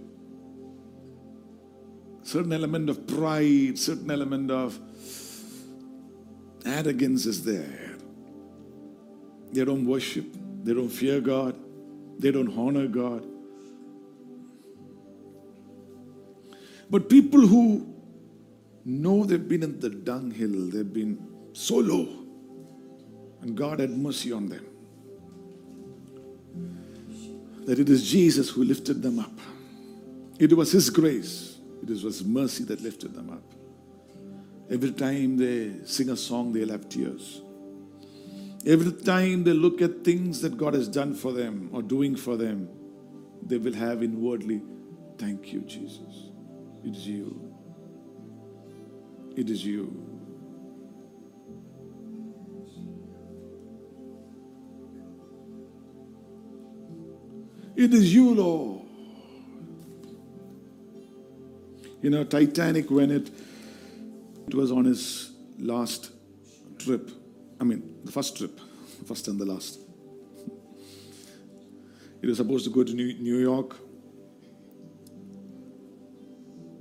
Certain 2.23 2.53
element 2.53 2.89
of 2.89 3.05
pride, 3.07 3.77
certain 3.77 4.09
element 4.09 4.49
of 4.51 4.79
arrogance 6.65 7.25
is 7.25 7.43
there. 7.43 7.97
They 9.51 9.65
don't 9.65 9.85
worship, 9.85 10.25
they 10.63 10.73
don't 10.73 10.89
fear 10.89 11.19
God, 11.21 11.55
they 12.19 12.31
don't 12.31 12.55
honor 12.57 12.87
God. 12.87 13.25
But 16.89 17.09
people 17.09 17.39
who 17.47 17.87
know 18.83 19.23
they've 19.23 19.47
been 19.47 19.63
in 19.63 19.79
the 19.79 19.89
dunghill, 19.89 20.69
they've 20.69 20.93
been 20.93 21.25
so 21.53 21.77
low, 21.77 22.07
and 23.41 23.55
God 23.55 23.79
had 23.79 23.91
mercy 23.91 24.31
on 24.31 24.49
them. 24.49 24.65
That 27.65 27.79
it 27.79 27.89
is 27.89 28.09
Jesus 28.09 28.49
who 28.49 28.63
lifted 28.63 29.01
them 29.01 29.19
up. 29.19 29.39
It 30.39 30.51
was 30.53 30.71
His 30.71 30.89
grace, 30.89 31.59
it 31.81 31.89
was 31.89 32.01
His 32.01 32.23
mercy 32.23 32.63
that 32.65 32.81
lifted 32.81 33.13
them 33.13 33.29
up. 33.29 33.43
Every 34.69 34.91
time 34.91 35.37
they 35.37 35.85
sing 35.85 36.09
a 36.09 36.17
song, 36.17 36.53
they'll 36.53 36.69
have 36.69 36.87
tears. 36.89 37.41
Every 38.65 38.91
time 38.91 39.43
they 39.43 39.53
look 39.53 39.81
at 39.81 40.03
things 40.03 40.41
that 40.41 40.57
God 40.57 40.73
has 40.75 40.87
done 40.87 41.15
for 41.15 41.31
them 41.31 41.69
or 41.73 41.81
doing 41.81 42.15
for 42.15 42.37
them, 42.37 42.69
they 43.43 43.57
will 43.57 43.73
have 43.73 44.03
inwardly, 44.03 44.61
Thank 45.21 45.53
you, 45.53 45.61
Jesus. 45.61 46.31
It 46.83 46.95
is 46.95 47.07
you. 47.07 47.53
It 49.35 49.51
is 49.51 49.63
you. 49.63 50.11
It 57.75 57.93
is 57.93 58.11
you, 58.11 58.33
Lord. 58.33 58.81
You 62.01 62.09
know, 62.09 62.23
Titanic, 62.23 62.89
when 62.89 63.11
it, 63.11 63.29
it 64.47 64.55
was 64.55 64.71
on 64.71 64.85
his 64.85 65.33
last 65.59 66.11
trip, 66.79 67.11
I 67.61 67.63
mean, 67.63 67.99
the 68.03 68.11
first 68.11 68.35
trip, 68.35 68.59
first 69.05 69.27
and 69.27 69.39
the 69.39 69.45
last. 69.45 69.79
It 72.23 72.27
was 72.27 72.37
supposed 72.37 72.65
to 72.65 72.71
go 72.71 72.83
to 72.83 72.91
New, 72.91 73.37
York. 73.37 73.77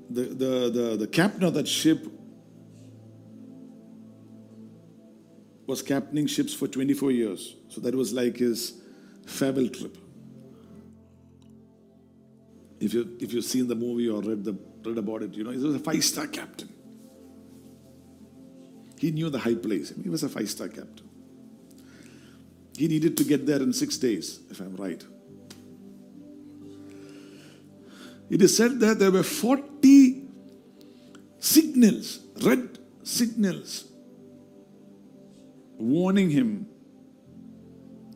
The, 0.09 0.23
the, 0.23 0.71
the, 0.71 0.97
the 0.97 1.07
captain 1.07 1.45
of 1.45 1.53
that 1.55 1.69
ship 1.69 2.07
was 5.67 5.83
captaining 5.83 6.27
ships 6.27 6.55
for 6.55 6.67
24 6.67 7.11
years. 7.11 7.57
So 7.69 7.83
that 7.83 7.95
was 7.95 8.15
like 8.15 8.39
his 8.39 8.81
farewell 9.27 9.69
trip. 9.69 9.99
If 12.81 12.95
you 12.95 13.17
if 13.21 13.35
you've 13.35 13.45
seen 13.45 13.69
the 13.69 13.75
movie 13.75 14.09
or 14.09 14.23
read 14.23 14.43
the 14.43 14.57
read 14.83 14.97
about 14.97 15.23
it, 15.23 15.35
you 15.35 15.45
know, 15.45 15.51
he 15.51 15.59
was 15.59 15.75
a 15.75 15.79
five-star 15.79 16.29
captain. 16.29 16.70
He 19.01 19.11
knew 19.11 19.31
the 19.31 19.39
high 19.39 19.55
place. 19.55 19.95
He 20.03 20.11
was 20.11 20.23
a 20.25 20.29
five-star 20.29 20.69
captain. 20.69 21.09
He 22.77 22.87
needed 22.87 23.17
to 23.17 23.25
get 23.25 23.47
there 23.47 23.63
in 23.63 23.73
six 23.73 23.97
days, 23.97 24.41
if 24.51 24.61
I'm 24.61 24.77
right. 24.77 25.03
It 28.29 28.43
is 28.43 28.55
said 28.55 28.79
that 28.81 28.99
there 28.99 29.11
were 29.11 29.23
40 29.23 30.23
signals, 31.39 32.21
red 32.43 32.79
signals, 33.03 33.87
warning 35.79 36.29
him 36.29 36.67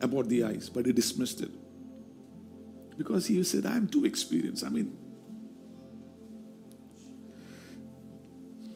about 0.01 0.29
the 0.29 0.43
eyes, 0.43 0.69
but 0.69 0.85
he 0.85 0.93
dismissed 0.93 1.41
it. 1.41 1.49
Because 2.95 3.25
he 3.25 3.43
said, 3.43 3.65
I'm 3.65 3.87
too 3.87 4.05
experienced. 4.05 4.63
I 4.63 4.69
mean, 4.69 4.95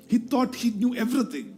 he 0.08 0.17
thought 0.17 0.56
he 0.56 0.72
knew 0.72 0.95
everything. 0.95 1.58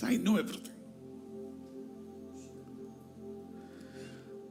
Says, 0.00 0.08
I 0.08 0.16
know 0.16 0.36
everything. 0.36 0.72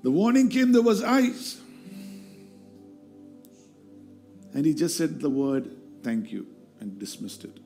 The 0.02 0.12
warning 0.12 0.50
came, 0.50 0.72
there 0.72 0.82
was 0.82 1.04
eyes. 1.04 1.60
And 4.54 4.66
he 4.66 4.74
just 4.74 4.98
said 4.98 5.20
the 5.20 5.30
word, 5.30 5.76
thank 6.04 6.32
you, 6.32 6.48
and 6.80 6.98
dismissed 6.98 7.44
it. 7.44 7.60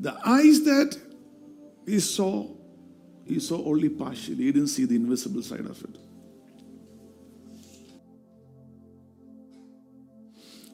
The 0.00 0.16
eyes 0.24 0.62
that 0.64 0.98
he 1.86 2.00
saw, 2.00 2.48
he 3.26 3.38
saw 3.38 3.64
only 3.64 3.88
partially. 3.88 4.36
He 4.36 4.52
didn't 4.52 4.68
see 4.68 4.86
the 4.86 4.96
invisible 4.96 5.42
side 5.42 5.60
of 5.60 5.82
it. 5.84 5.98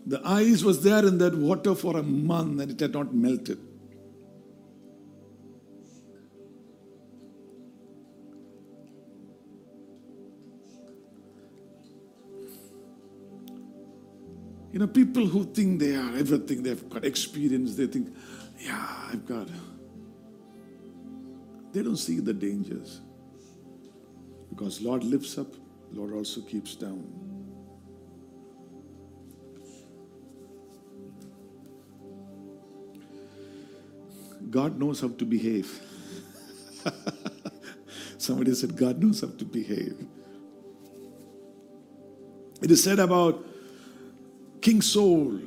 The 0.06 0.20
ice 0.24 0.62
was 0.62 0.84
there 0.84 1.04
in 1.04 1.18
that 1.18 1.34
water 1.34 1.74
for 1.74 1.96
a 1.96 2.02
month 2.02 2.60
and 2.60 2.70
it 2.70 2.78
had 2.78 2.92
not 2.92 3.12
melted. 3.12 3.58
You 14.72 14.80
know, 14.80 14.86
people 14.86 15.26
who 15.26 15.44
think 15.44 15.80
they 15.80 15.96
are 15.96 16.16
everything, 16.16 16.62
they've 16.62 16.88
got 16.88 17.04
experience, 17.04 17.74
they 17.74 17.86
think, 17.86 18.14
yeah, 18.60 19.08
I've 19.10 19.26
got. 19.26 19.48
They 21.72 21.82
don't 21.82 21.96
see 21.96 22.20
the 22.20 22.34
dangers. 22.34 23.00
Because 24.50 24.80
Lord 24.80 25.02
lifts 25.02 25.36
up, 25.38 25.54
Lord 25.92 26.12
also 26.12 26.42
keeps 26.42 26.76
down. 26.76 27.35
God 34.56 34.78
knows 34.80 35.02
how 35.02 35.08
to 35.08 35.26
behave. 35.26 35.82
Somebody 38.16 38.54
said, 38.54 38.74
God 38.74 39.02
knows 39.02 39.20
how 39.20 39.28
to 39.28 39.44
behave. 39.44 40.06
It 42.62 42.70
is 42.70 42.82
said 42.82 42.98
about 42.98 43.44
King 44.62 44.80
Saul, 44.80 45.40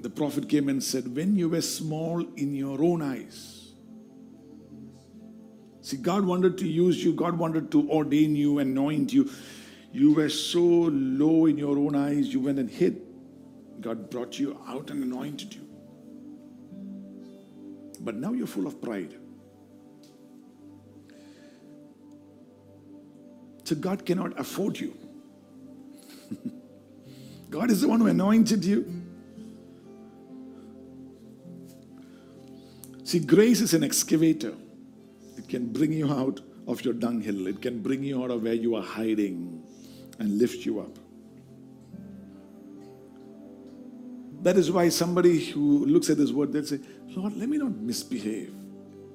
the 0.00 0.08
prophet 0.08 0.48
came 0.48 0.70
and 0.70 0.82
said, 0.82 1.14
When 1.14 1.36
you 1.36 1.50
were 1.50 1.60
small 1.60 2.26
in 2.36 2.54
your 2.54 2.82
own 2.82 3.02
eyes, 3.02 3.74
see, 5.82 5.98
God 5.98 6.24
wanted 6.24 6.56
to 6.56 6.66
use 6.66 7.04
you, 7.04 7.12
God 7.12 7.38
wanted 7.38 7.70
to 7.72 7.90
ordain 7.90 8.34
you, 8.34 8.60
anoint 8.60 9.12
you. 9.12 9.30
You 9.92 10.14
were 10.14 10.30
so 10.30 10.62
low 10.62 11.44
in 11.44 11.58
your 11.58 11.76
own 11.76 11.94
eyes, 11.94 12.32
you 12.32 12.40
went 12.40 12.58
and 12.58 12.70
hid. 12.70 13.02
God 13.82 14.08
brought 14.08 14.38
you 14.38 14.58
out 14.66 14.90
and 14.90 15.04
anointed 15.04 15.54
you. 15.54 15.73
But 18.04 18.16
now 18.16 18.32
you're 18.32 18.46
full 18.46 18.66
of 18.66 18.82
pride. 18.82 19.14
So 23.64 23.74
God 23.74 24.04
cannot 24.04 24.38
afford 24.38 24.78
you. 24.78 24.94
God 27.50 27.70
is 27.70 27.80
the 27.80 27.88
one 27.88 28.00
who 28.00 28.08
anointed 28.08 28.62
you. 28.62 29.02
See, 33.04 33.20
grace 33.20 33.62
is 33.62 33.72
an 33.72 33.82
excavator. 33.82 34.54
It 35.38 35.48
can 35.48 35.72
bring 35.72 35.92
you 35.92 36.12
out 36.12 36.40
of 36.66 36.84
your 36.84 36.94
dunghill, 36.94 37.46
it 37.46 37.60
can 37.60 37.80
bring 37.82 38.02
you 38.02 38.22
out 38.22 38.30
of 38.30 38.42
where 38.42 38.54
you 38.54 38.74
are 38.74 38.82
hiding 38.82 39.62
and 40.18 40.38
lift 40.38 40.64
you 40.64 40.80
up. 40.80 40.98
That 44.42 44.56
is 44.56 44.70
why 44.70 44.88
somebody 44.90 45.44
who 45.44 45.86
looks 45.86 46.10
at 46.10 46.18
this 46.18 46.30
word, 46.30 46.52
they'll 46.52 46.64
say, 46.64 46.80
Lord, 47.14 47.36
let 47.36 47.48
me 47.48 47.58
not 47.58 47.76
misbehave 47.76 48.52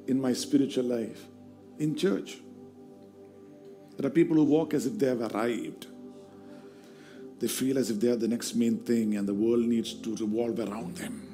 in 0.08 0.22
my 0.22 0.34
spiritual 0.34 0.86
life, 0.86 1.26
in 1.78 1.96
church. 1.96 2.38
There 3.98 4.08
are 4.08 4.10
people 4.10 4.38
who 4.38 4.46
walk 4.46 4.74
as 4.74 4.86
if 4.86 4.98
they 4.98 5.08
have 5.08 5.22
arrived. 5.22 5.88
They 7.40 7.48
feel 7.48 7.78
as 7.78 7.90
if 7.90 8.00
they 8.00 8.10
are 8.10 8.16
the 8.16 8.28
next 8.28 8.56
main 8.56 8.78
thing 8.80 9.18
and 9.18 9.28
the 9.28 9.34
world 9.34 9.66
needs 9.66 9.94
to 9.94 10.16
revolve 10.16 10.60
around 10.60 10.96
them. 10.96 11.26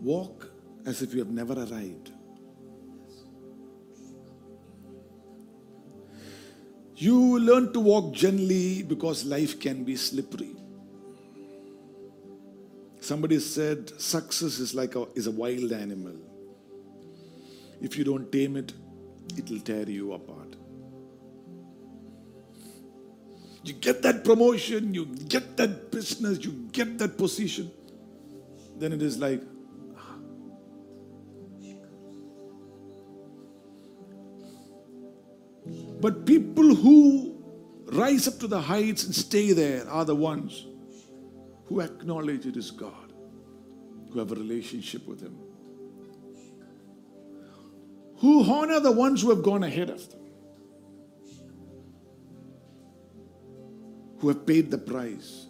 Walk 0.00 0.50
as 0.86 1.02
if 1.02 1.12
you 1.14 1.20
have 1.20 1.30
never 1.30 1.54
arrived. 1.54 2.13
You 6.96 7.40
learn 7.40 7.72
to 7.72 7.80
walk 7.80 8.12
gently 8.12 8.82
because 8.82 9.24
life 9.24 9.58
can 9.58 9.84
be 9.84 9.96
slippery. 9.96 10.54
Somebody 13.00 13.38
said 13.40 14.00
success 14.00 14.58
is 14.58 14.74
like 14.74 14.94
a, 14.94 15.06
is 15.14 15.26
a 15.26 15.30
wild 15.30 15.72
animal. 15.72 16.14
If 17.82 17.98
you 17.98 18.04
don't 18.04 18.30
tame 18.30 18.56
it, 18.56 18.72
it 19.36 19.50
will 19.50 19.60
tear 19.60 19.88
you 19.88 20.12
apart. 20.12 20.56
You 23.64 23.72
get 23.72 24.02
that 24.02 24.24
promotion, 24.24 24.94
you 24.94 25.06
get 25.06 25.56
that 25.56 25.90
business, 25.90 26.44
you 26.44 26.52
get 26.72 26.98
that 26.98 27.16
position, 27.18 27.70
then 28.76 28.92
it 28.92 29.02
is 29.02 29.18
like, 29.18 29.42
But 36.04 36.26
people 36.26 36.74
who 36.74 37.42
rise 37.86 38.28
up 38.28 38.38
to 38.40 38.46
the 38.46 38.60
heights 38.60 39.04
and 39.04 39.14
stay 39.14 39.52
there 39.52 39.88
are 39.88 40.04
the 40.04 40.14
ones 40.14 40.66
who 41.64 41.80
acknowledge 41.80 42.44
it 42.44 42.58
is 42.58 42.70
God, 42.70 43.14
who 44.10 44.18
have 44.18 44.30
a 44.30 44.34
relationship 44.34 45.06
with 45.06 45.22
Him, 45.22 45.38
who 48.18 48.44
honor 48.44 48.80
the 48.80 48.92
ones 48.92 49.22
who 49.22 49.30
have 49.30 49.42
gone 49.42 49.62
ahead 49.62 49.88
of 49.88 50.06
them, 50.10 50.20
who 54.18 54.28
have 54.28 54.44
paid 54.44 54.70
the 54.70 54.76
price. 54.76 55.46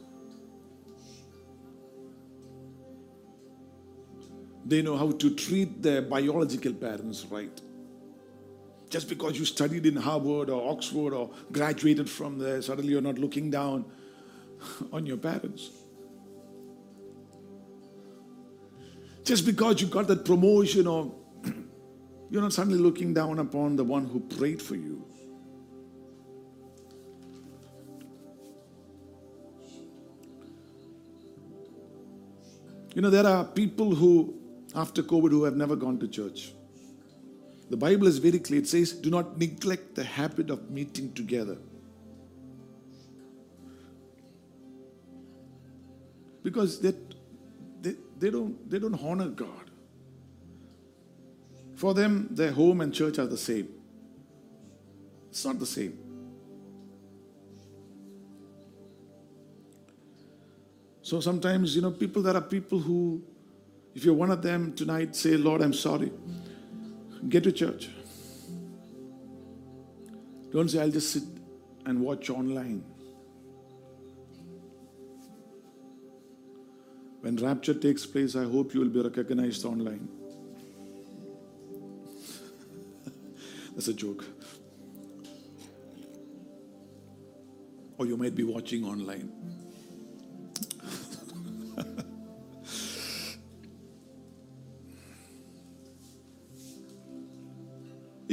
They 4.64 4.82
know 4.82 4.96
how 4.96 5.10
to 5.10 5.34
treat 5.34 5.82
their 5.82 6.02
biological 6.02 6.74
parents 6.74 7.26
right. 7.28 7.60
Just 8.94 9.08
because 9.08 9.36
you 9.36 9.44
studied 9.44 9.86
in 9.86 9.96
Harvard 9.96 10.50
or 10.50 10.70
Oxford 10.70 11.12
or 11.14 11.28
graduated 11.50 12.08
from 12.08 12.38
there, 12.38 12.62
suddenly 12.62 12.92
you're 12.92 13.02
not 13.02 13.18
looking 13.18 13.50
down 13.50 13.84
on 14.92 15.04
your 15.04 15.16
parents. 15.16 15.70
Just 19.24 19.46
because 19.46 19.80
you 19.80 19.88
got 19.88 20.06
that 20.06 20.24
promotion 20.24 20.86
or 20.86 21.12
you're 22.30 22.40
not 22.40 22.52
suddenly 22.52 22.78
looking 22.78 23.12
down 23.12 23.40
upon 23.40 23.74
the 23.74 23.82
one 23.82 24.04
who 24.04 24.20
prayed 24.20 24.62
for 24.62 24.76
you. 24.76 25.04
You 32.94 33.02
know, 33.02 33.10
there 33.10 33.26
are 33.26 33.44
people 33.44 33.92
who, 33.92 34.38
after 34.72 35.02
COVID, 35.02 35.32
who 35.32 35.42
have 35.42 35.56
never 35.56 35.74
gone 35.74 35.98
to 35.98 36.06
church. 36.06 36.53
The 37.70 37.76
Bible 37.76 38.06
is 38.06 38.18
very 38.18 38.38
clear. 38.38 38.60
It 38.60 38.68
says, 38.68 38.92
do 38.92 39.10
not 39.10 39.38
neglect 39.38 39.94
the 39.94 40.04
habit 40.04 40.50
of 40.50 40.70
meeting 40.70 41.12
together. 41.12 41.56
Because 46.42 46.80
they, 46.80 46.92
they, 47.80 47.94
they, 48.18 48.30
don't, 48.30 48.70
they 48.70 48.78
don't 48.78 49.02
honor 49.02 49.28
God. 49.28 49.70
For 51.74 51.94
them, 51.94 52.28
their 52.30 52.52
home 52.52 52.82
and 52.82 52.92
church 52.92 53.18
are 53.18 53.26
the 53.26 53.38
same. 53.38 53.68
It's 55.30 55.44
not 55.44 55.58
the 55.58 55.66
same. 55.66 55.98
So 61.02 61.20
sometimes, 61.20 61.74
you 61.74 61.82
know, 61.82 61.90
people, 61.90 62.22
there 62.22 62.36
are 62.36 62.40
people 62.40 62.78
who, 62.78 63.22
if 63.94 64.04
you're 64.04 64.14
one 64.14 64.30
of 64.30 64.42
them 64.42 64.74
tonight, 64.74 65.16
say, 65.16 65.36
Lord, 65.36 65.60
I'm 65.60 65.74
sorry. 65.74 66.12
Get 67.28 67.44
to 67.44 67.52
church. 67.52 67.88
Don't 70.52 70.68
say, 70.68 70.80
I'll 70.80 70.90
just 70.90 71.12
sit 71.12 71.22
and 71.86 72.00
watch 72.00 72.30
online. 72.30 72.84
When 77.20 77.36
rapture 77.36 77.74
takes 77.74 78.04
place, 78.04 78.36
I 78.36 78.44
hope 78.44 78.74
you 78.74 78.80
will 78.80 78.90
be 78.90 79.00
recognized 79.00 79.64
online. 79.64 80.08
That's 83.72 83.88
a 83.88 83.94
joke. 83.94 84.24
Or 87.96 88.06
you 88.06 88.16
might 88.16 88.34
be 88.34 88.44
watching 88.44 88.84
online. 88.84 89.32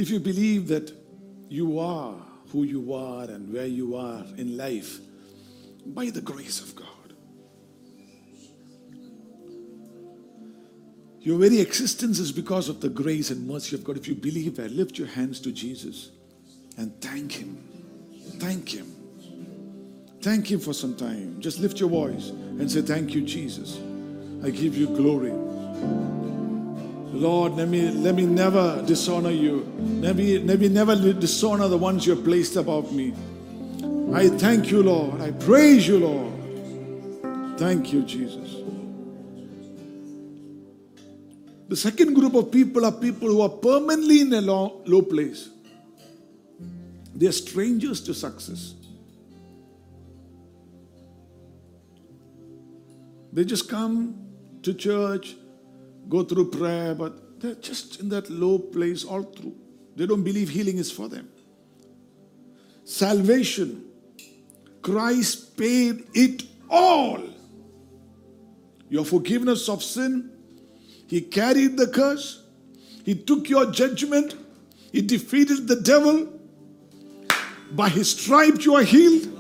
If 0.02 0.10
you 0.10 0.20
believe 0.20 0.68
that 0.68 0.92
you 1.48 1.80
are 1.80 2.16
who 2.52 2.64
you 2.64 2.94
are 2.94 3.26
and 3.26 3.54
where 3.54 3.68
you 3.68 3.96
are 3.96 4.26
in 4.38 4.58
life 4.58 5.00
by 5.86 6.10
the 6.10 6.22
grace 6.22 6.60
of 6.60 6.76
God, 6.76 6.88
your 11.20 11.38
very 11.38 11.60
existence 11.62 12.18
is 12.18 12.32
because 12.32 12.68
of 12.68 12.82
the 12.82 12.90
grace 12.90 13.30
and 13.30 13.48
mercy 13.48 13.76
of 13.76 13.84
God. 13.84 13.96
If 13.96 14.08
you 14.08 14.16
believe 14.16 14.56
that, 14.56 14.72
lift 14.72 14.98
your 14.98 15.08
hands 15.08 15.40
to 15.42 15.52
Jesus 15.52 16.10
and 16.78 17.00
thank 17.00 17.34
Him. 17.34 17.64
Thank 18.40 18.70
Him. 18.70 18.92
Thank 20.22 20.52
Him 20.52 20.60
for 20.60 20.74
some 20.74 20.96
time. 20.96 21.40
Just 21.40 21.60
lift 21.60 21.80
your 21.80 21.90
voice 21.90 22.30
and 22.30 22.72
say, 22.72 22.82
Thank 22.82 23.14
you, 23.14 23.22
Jesus. 23.22 23.80
I 24.44 24.50
give 24.50 24.76
you 24.76 24.88
glory. 24.88 25.32
Lord, 27.14 27.54
let 27.56 27.68
me, 27.68 27.92
let 27.92 28.16
me 28.16 28.26
never 28.26 28.82
dishonor 28.86 29.32
you. 29.32 29.70
Let 30.00 30.16
me, 30.16 30.40
let 30.40 30.60
me 30.60 30.70
never 30.70 30.96
dishonor 30.96 31.68
the 31.68 31.78
ones 31.78 32.06
you 32.06 32.16
have 32.16 32.24
placed 32.24 32.56
above 32.56 32.94
me. 32.94 33.14
I 34.14 34.30
thank 34.30 34.72
you, 34.72 34.84
Lord. 34.84 35.22
I 35.22 35.32
praise 35.32 35.88
you, 35.88 36.00
Lord. 36.00 37.60
Thank 37.60 37.92
you, 37.94 38.04
Jesus. 38.04 38.50
The 41.68 41.76
second 41.76 42.16
group 42.16 42.34
of 42.34 42.52
people 42.52 42.86
are 42.86 42.92
people 42.92 43.30
who 43.30 43.42
are 43.42 43.50
permanently 43.50 44.22
in 44.22 44.34
a 44.34 44.42
low, 44.42 44.82
low 44.86 45.02
place. 45.02 45.50
They 47.14 47.28
are 47.28 47.32
strangers 47.32 48.02
to 48.02 48.14
success. 48.14 48.74
They 53.32 53.46
just 53.46 53.70
come 53.70 54.28
to 54.64 54.74
church, 54.74 55.36
go 56.10 56.24
through 56.24 56.52
prayer, 56.52 56.96
but 56.96 57.40
they're 57.42 57.56
just 57.56 58.00
in 58.00 58.10
that 58.10 58.30
low 58.30 58.60
place 58.60 59.04
all 59.04 59.24
through. 59.24 59.56
They 59.96 60.06
don't 60.06 60.24
believe 60.24 60.50
healing 60.50 60.78
is 60.78 60.92
for 60.92 61.08
them. 61.08 61.30
Salvation, 62.84 63.86
Christ 64.82 65.58
paid 65.58 66.06
it 66.14 66.44
all. 66.70 67.22
Your 68.90 69.06
forgiveness 69.06 69.70
of 69.70 69.84
sin, 69.84 70.32
He 71.08 71.22
carried 71.22 71.78
the 71.78 71.88
curse, 71.88 72.44
He 73.06 73.16
took 73.16 73.50
your 73.50 73.72
judgment, 73.72 74.36
He 74.92 75.02
defeated 75.02 75.68
the 75.68 75.78
devil. 75.78 76.40
By 77.72 77.88
His 77.90 78.12
stripes, 78.12 78.66
you 78.66 78.76
are 78.76 78.84
healed. 78.84 79.38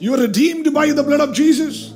You 0.00 0.14
are 0.14 0.20
redeemed 0.20 0.72
by 0.72 0.90
the 0.90 1.02
blood 1.02 1.20
of 1.20 1.34
Jesus. 1.34 1.91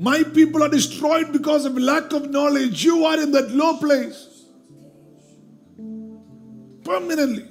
My 0.00 0.22
people 0.22 0.62
are 0.62 0.68
destroyed 0.70 1.30
because 1.30 1.66
of 1.66 1.76
lack 1.76 2.14
of 2.14 2.30
knowledge. 2.30 2.82
You 2.82 3.04
are 3.04 3.20
in 3.20 3.32
that 3.32 3.50
low 3.50 3.76
place 3.76 4.28
permanently. 6.82 7.46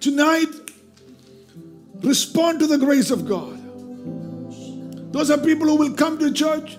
Tonight, 0.00 0.50
respond 2.02 2.58
to 2.60 2.66
the 2.66 2.76
grace 2.76 3.10
of 3.10 3.26
God. 3.26 3.58
Those 5.14 5.30
are 5.30 5.38
people 5.38 5.66
who 5.66 5.76
will 5.76 5.94
come 5.94 6.18
to 6.18 6.30
church, 6.30 6.76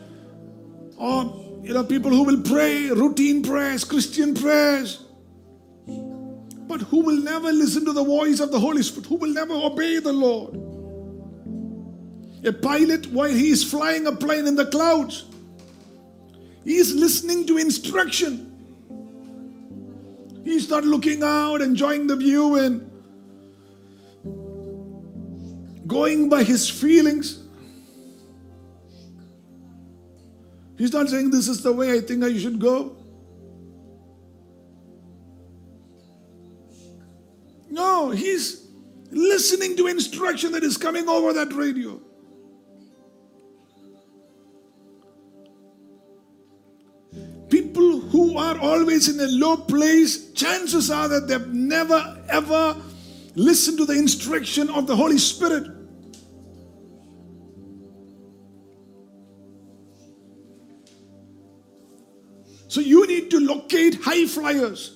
or 0.95 1.23
you 1.63 1.73
know, 1.73 1.83
people 1.83 2.11
who 2.11 2.21
will 2.21 2.43
pray 2.43 2.91
routine 2.91 3.41
prayers, 3.41 3.83
Christian 3.83 4.35
prayers, 4.35 5.04
but 6.67 6.81
who 6.81 7.01
will 7.01 7.17
never 7.21 7.51
listen 7.51 7.85
to 7.85 7.93
the 7.93 8.03
voice 8.03 8.39
of 8.39 8.51
the 8.51 8.59
Holy 8.59 8.81
Spirit, 8.83 9.07
who 9.07 9.15
will 9.15 9.33
never 9.33 9.53
obey 9.53 9.99
the 9.99 10.13
Lord. 10.13 10.55
A 12.45 12.53
pilot, 12.53 13.07
while 13.07 13.29
he 13.29 13.49
is 13.49 13.63
flying 13.63 14.07
a 14.07 14.11
plane 14.11 14.47
in 14.47 14.55
the 14.55 14.65
clouds, 14.67 15.25
he 16.63 16.75
is 16.75 16.93
listening 16.93 17.45
to 17.47 17.57
instruction. 17.57 18.51
He's 20.43 20.69
not 20.69 20.83
looking 20.83 21.23
out, 21.23 21.61
enjoying 21.61 22.07
the 22.07 22.15
view, 22.15 22.55
and 22.55 22.91
going 25.87 26.29
by 26.29 26.43
his 26.43 26.69
feelings. 26.69 27.39
He's 30.77 30.93
not 30.93 31.09
saying, 31.09 31.31
This 31.31 31.47
is 31.47 31.63
the 31.63 31.71
way 31.71 31.93
I 31.93 32.01
think 32.01 32.23
I 32.23 32.37
should 32.37 32.59
go. 32.59 32.94
No, 37.75 38.09
he's 38.09 38.69
listening 39.11 39.75
to 39.75 39.87
instruction 39.87 40.53
that 40.53 40.63
is 40.63 40.77
coming 40.77 41.09
over 41.09 41.33
that 41.33 41.51
radio. 41.51 41.99
People 47.49 47.99
who 47.99 48.37
are 48.37 48.57
always 48.59 49.09
in 49.09 49.19
a 49.19 49.27
low 49.27 49.57
place, 49.57 50.31
chances 50.31 50.89
are 50.89 51.09
that 51.09 51.27
they've 51.27 51.49
never 51.49 52.17
ever 52.29 52.77
listened 53.35 53.77
to 53.79 53.85
the 53.85 53.97
instruction 53.99 54.69
of 54.69 54.87
the 54.87 54.95
Holy 54.95 55.17
Spirit. 55.17 55.67
So 62.69 62.79
you 62.79 63.05
need 63.05 63.29
to 63.31 63.39
locate 63.41 63.95
high 64.01 64.25
flyers 64.27 64.94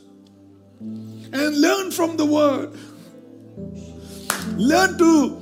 and 0.80 1.62
learn 1.62 1.92
from 1.92 2.18
the 2.18 2.26
word. 2.26 2.72
Learn 4.56 4.98
to 4.98 5.40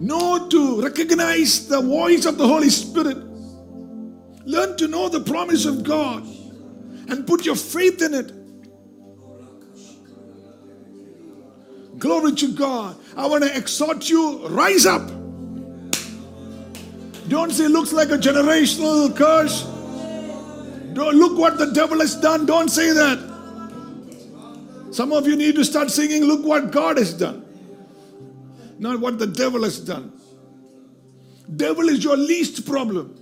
know 0.00 0.48
to 0.48 0.82
recognize 0.82 1.66
the 1.68 1.80
voice 1.80 2.24
of 2.24 2.38
the 2.38 2.46
Holy 2.46 2.70
Spirit. 2.70 3.18
Learn 4.44 4.76
to 4.76 4.88
know 4.88 5.08
the 5.08 5.20
promise 5.20 5.64
of 5.66 5.82
God 5.82 6.24
and 7.08 7.26
put 7.26 7.44
your 7.44 7.56
faith 7.56 8.02
in 8.02 8.14
it. 8.14 8.32
Glory 11.98 12.32
to 12.32 12.52
God. 12.52 12.96
I 13.16 13.26
want 13.26 13.44
to 13.44 13.56
exhort 13.56 14.08
you 14.08 14.46
rise 14.48 14.86
up. 14.86 15.10
Don't 17.28 17.50
say 17.50 17.68
looks 17.68 17.92
like 17.92 18.10
a 18.10 18.16
generational 18.16 19.14
curse. 19.14 19.64
Don't 20.94 21.16
look 21.16 21.38
what 21.38 21.58
the 21.58 21.66
devil 21.72 22.00
has 22.00 22.14
done. 22.14 22.46
Don't 22.46 22.68
say 22.70 22.92
that. 22.92 23.27
Some 24.90 25.12
of 25.12 25.26
you 25.26 25.36
need 25.36 25.54
to 25.56 25.64
start 25.64 25.90
singing, 25.90 26.24
Look 26.24 26.44
what 26.44 26.70
God 26.70 26.98
has 26.98 27.12
done, 27.12 27.44
not 28.78 29.00
what 29.00 29.18
the 29.18 29.26
devil 29.26 29.64
has 29.64 29.78
done. 29.78 30.12
Devil 31.56 31.88
is 31.88 32.04
your 32.04 32.16
least 32.16 32.66
problem. 32.66 33.14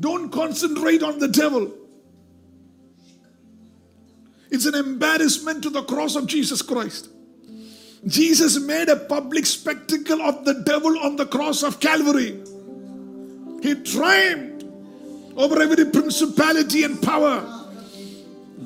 Don't 0.00 0.30
concentrate 0.30 1.02
on 1.02 1.18
the 1.18 1.28
devil. 1.28 1.72
It's 4.50 4.66
an 4.66 4.74
embarrassment 4.74 5.62
to 5.62 5.70
the 5.70 5.82
cross 5.82 6.16
of 6.16 6.26
Jesus 6.26 6.62
Christ. 6.62 7.08
Jesus 8.06 8.60
made 8.60 8.88
a 8.88 8.96
public 8.96 9.46
spectacle 9.46 10.20
of 10.20 10.44
the 10.44 10.62
devil 10.64 10.98
on 10.98 11.16
the 11.16 11.26
cross 11.26 11.62
of 11.62 11.80
Calvary. 11.80 12.42
He 13.62 13.74
triumphed 13.76 14.64
over 15.36 15.60
every 15.60 15.86
principality 15.86 16.84
and 16.84 17.00
power. 17.02 17.53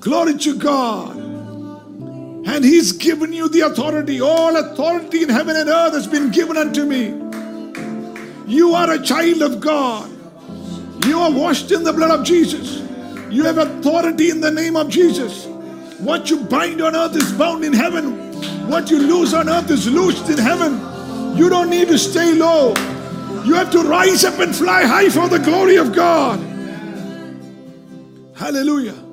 Glory 0.00 0.38
to 0.38 0.56
God. 0.56 1.16
And 1.16 2.64
He's 2.64 2.92
given 2.92 3.32
you 3.32 3.48
the 3.48 3.60
authority. 3.62 4.20
All 4.20 4.56
authority 4.56 5.22
in 5.22 5.28
heaven 5.28 5.56
and 5.56 5.68
earth 5.68 5.94
has 5.94 6.06
been 6.06 6.30
given 6.30 6.56
unto 6.56 6.84
me. 6.84 7.14
You 8.46 8.74
are 8.74 8.90
a 8.92 9.02
child 9.02 9.42
of 9.42 9.60
God. 9.60 10.10
You 11.04 11.20
are 11.20 11.30
washed 11.30 11.70
in 11.70 11.84
the 11.84 11.92
blood 11.92 12.10
of 12.10 12.24
Jesus. 12.24 12.80
You 13.30 13.44
have 13.44 13.58
authority 13.58 14.30
in 14.30 14.40
the 14.40 14.50
name 14.50 14.76
of 14.76 14.88
Jesus. 14.88 15.46
What 15.98 16.30
you 16.30 16.40
bind 16.44 16.80
on 16.80 16.96
earth 16.96 17.16
is 17.16 17.30
bound 17.32 17.64
in 17.64 17.72
heaven. 17.72 18.16
What 18.68 18.90
you 18.90 18.98
lose 18.98 19.34
on 19.34 19.48
earth 19.48 19.70
is 19.70 19.90
loosed 19.90 20.28
in 20.30 20.38
heaven. 20.38 21.36
You 21.36 21.48
don't 21.48 21.70
need 21.70 21.88
to 21.88 21.98
stay 21.98 22.34
low. 22.34 22.68
You 23.44 23.54
have 23.54 23.70
to 23.72 23.82
rise 23.82 24.24
up 24.24 24.38
and 24.38 24.54
fly 24.54 24.84
high 24.84 25.08
for 25.08 25.28
the 25.28 25.38
glory 25.38 25.76
of 25.76 25.94
God. 25.94 26.38
Hallelujah. 28.34 29.07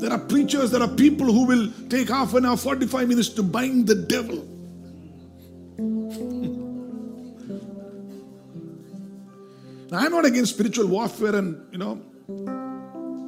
There 0.00 0.10
are 0.10 0.18
preachers, 0.18 0.70
there 0.70 0.80
are 0.80 0.88
people 0.88 1.26
who 1.26 1.44
will 1.44 1.70
take 1.90 2.08
half 2.08 2.32
an 2.32 2.46
hour, 2.46 2.56
45 2.56 3.06
minutes 3.06 3.28
to 3.30 3.42
bind 3.42 3.86
the 3.86 3.94
devil. 3.94 4.46
now, 9.90 9.98
I'm 10.04 10.10
not 10.10 10.24
against 10.24 10.54
spiritual 10.54 10.86
warfare 10.86 11.36
and, 11.36 11.70
you 11.70 11.76
know, 11.76 12.00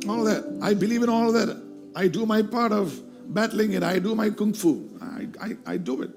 all 0.08 0.24
that. 0.24 0.58
I 0.62 0.72
believe 0.72 1.02
in 1.02 1.10
all 1.10 1.30
that. 1.32 1.62
I 1.94 2.08
do 2.08 2.24
my 2.24 2.40
part 2.40 2.72
of 2.72 2.98
battling 3.34 3.72
it. 3.72 3.82
I 3.82 3.98
do 3.98 4.14
my 4.14 4.30
kung 4.30 4.54
fu. 4.54 4.88
I, 5.02 5.28
I, 5.40 5.56
I 5.74 5.76
do 5.76 6.00
it. 6.00 6.10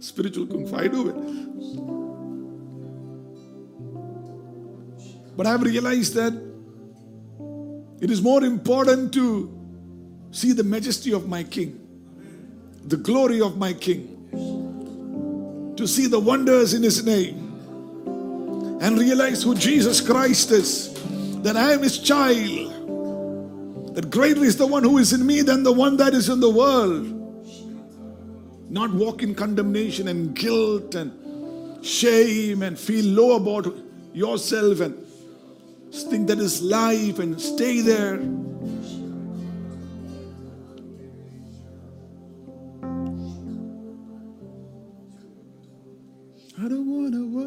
Spiritual 0.00 0.46
kung 0.46 0.66
fu, 0.66 0.74
I 0.74 0.88
do 0.88 1.08
it. 1.10 1.16
But 5.36 5.46
I 5.46 5.50
have 5.50 5.62
realized 5.62 6.14
that 6.14 6.32
it 8.00 8.10
is 8.10 8.22
more 8.22 8.42
important 8.42 9.12
to 9.12 9.55
see 10.30 10.52
the 10.52 10.64
majesty 10.64 11.12
of 11.12 11.28
my 11.28 11.42
King, 11.42 11.80
the 12.84 12.96
glory 12.96 13.40
of 13.40 13.56
my 13.56 13.72
King, 13.72 14.12
to 15.76 15.86
see 15.86 16.06
the 16.06 16.18
wonders 16.18 16.74
in 16.74 16.82
His 16.82 17.04
name, 17.04 17.36
and 18.80 18.98
realize 18.98 19.42
who 19.42 19.54
Jesus 19.54 20.00
Christ 20.00 20.50
is, 20.50 20.92
that 21.42 21.56
I 21.56 21.72
am 21.72 21.82
His 21.82 21.98
child, 21.98 22.72
that 23.94 24.10
greater 24.10 24.44
is 24.44 24.56
the 24.56 24.66
one 24.66 24.82
who 24.82 24.98
is 24.98 25.12
in 25.12 25.26
me 25.26 25.42
than 25.42 25.62
the 25.62 25.72
one 25.72 25.96
that 25.96 26.12
is 26.12 26.28
in 26.28 26.40
the 26.40 26.50
world. 26.50 27.12
Not 28.68 28.92
walk 28.92 29.22
in 29.22 29.34
condemnation 29.34 30.08
and 30.08 30.34
guilt 30.34 30.94
and 30.94 31.84
shame 31.84 32.62
and 32.62 32.78
feel 32.78 33.04
low 33.04 33.36
about 33.36 33.74
yourself 34.12 34.80
and 34.80 35.06
think 35.92 36.26
that 36.28 36.38
is 36.38 36.60
life 36.62 37.18
and 37.18 37.40
stay 37.40 37.80
there. 37.80 38.18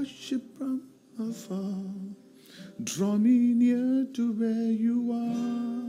Worship 0.10 0.41
from 0.58 0.82
afar. 1.19 1.86
Draw 2.84 3.17
me 3.17 3.54
near 3.54 4.06
to 4.13 4.32
where 4.34 4.72
you 4.86 5.12
are. 5.12 5.86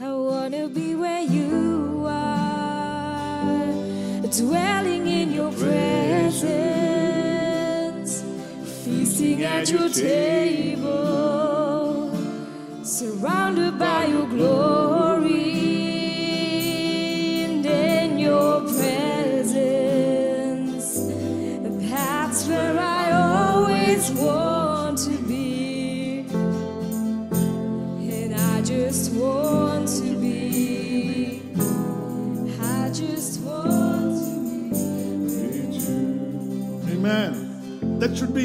I 0.00 0.12
wanna 0.12 0.68
be 0.68 0.94
where 0.94 1.22
you 1.22 2.04
are, 2.06 3.72
dwelling 4.30 5.06
in 5.08 5.32
your 5.32 5.52
presence, 5.52 6.52
feasting 8.84 9.42
at 9.42 9.70
your 9.70 9.88
table, 9.88 10.77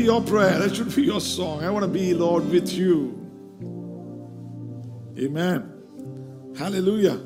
your 0.03 0.21
prayer. 0.21 0.59
That 0.59 0.75
should 0.75 0.93
be 0.95 1.03
your 1.03 1.21
song. 1.21 1.63
I 1.63 1.69
want 1.69 1.83
to 1.83 1.91
be, 1.91 2.13
Lord, 2.13 2.49
with 2.49 2.71
you. 2.71 3.19
Amen. 5.17 6.53
Hallelujah. 6.57 7.19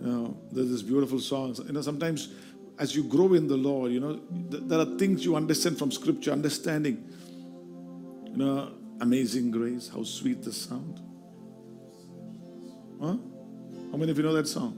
You 0.00 0.06
know, 0.06 0.36
there's 0.50 0.70
this 0.70 0.82
beautiful 0.82 1.20
song. 1.20 1.54
You 1.66 1.72
know, 1.72 1.82
sometimes 1.82 2.28
as 2.78 2.96
you 2.96 3.04
grow 3.04 3.34
in 3.34 3.46
the 3.46 3.56
Lord, 3.56 3.92
you 3.92 4.00
know, 4.00 4.16
th- 4.50 4.62
there 4.66 4.78
are 4.78 4.96
things 4.98 5.24
you 5.24 5.36
understand 5.36 5.78
from 5.78 5.92
Scripture, 5.92 6.32
understanding. 6.32 7.04
You 8.30 8.36
know, 8.36 8.72
amazing 9.00 9.50
grace, 9.50 9.88
how 9.88 10.02
sweet 10.04 10.42
the 10.42 10.52
sound. 10.52 11.00
Huh? 13.00 13.16
How 13.90 13.96
many 13.96 14.10
of 14.10 14.16
you 14.16 14.22
know 14.22 14.32
that 14.32 14.46
song? 14.46 14.76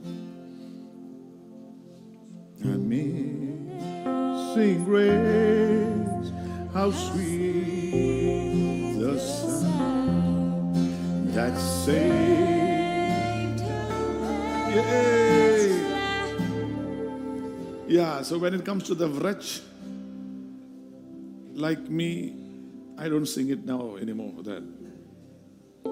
Amazing 2.63 3.52
grace, 4.55 6.31
how 6.73 6.91
sweet 6.91 7.89
the 8.99 9.17
sound 9.17 10.75
that 11.33 11.57
saved. 11.57 12.23
Yeah, 17.87 18.21
so 18.21 18.37
when 18.37 18.53
it 18.53 18.63
comes 18.63 18.83
to 18.83 18.95
the 18.95 19.09
wretch, 19.09 19.61
like 21.53 21.89
me, 21.89 22.35
I 22.97 23.09
don't 23.09 23.25
sing 23.25 23.49
it 23.49 23.65
now 23.65 23.97
anymore. 23.97 24.43
That 24.43 24.63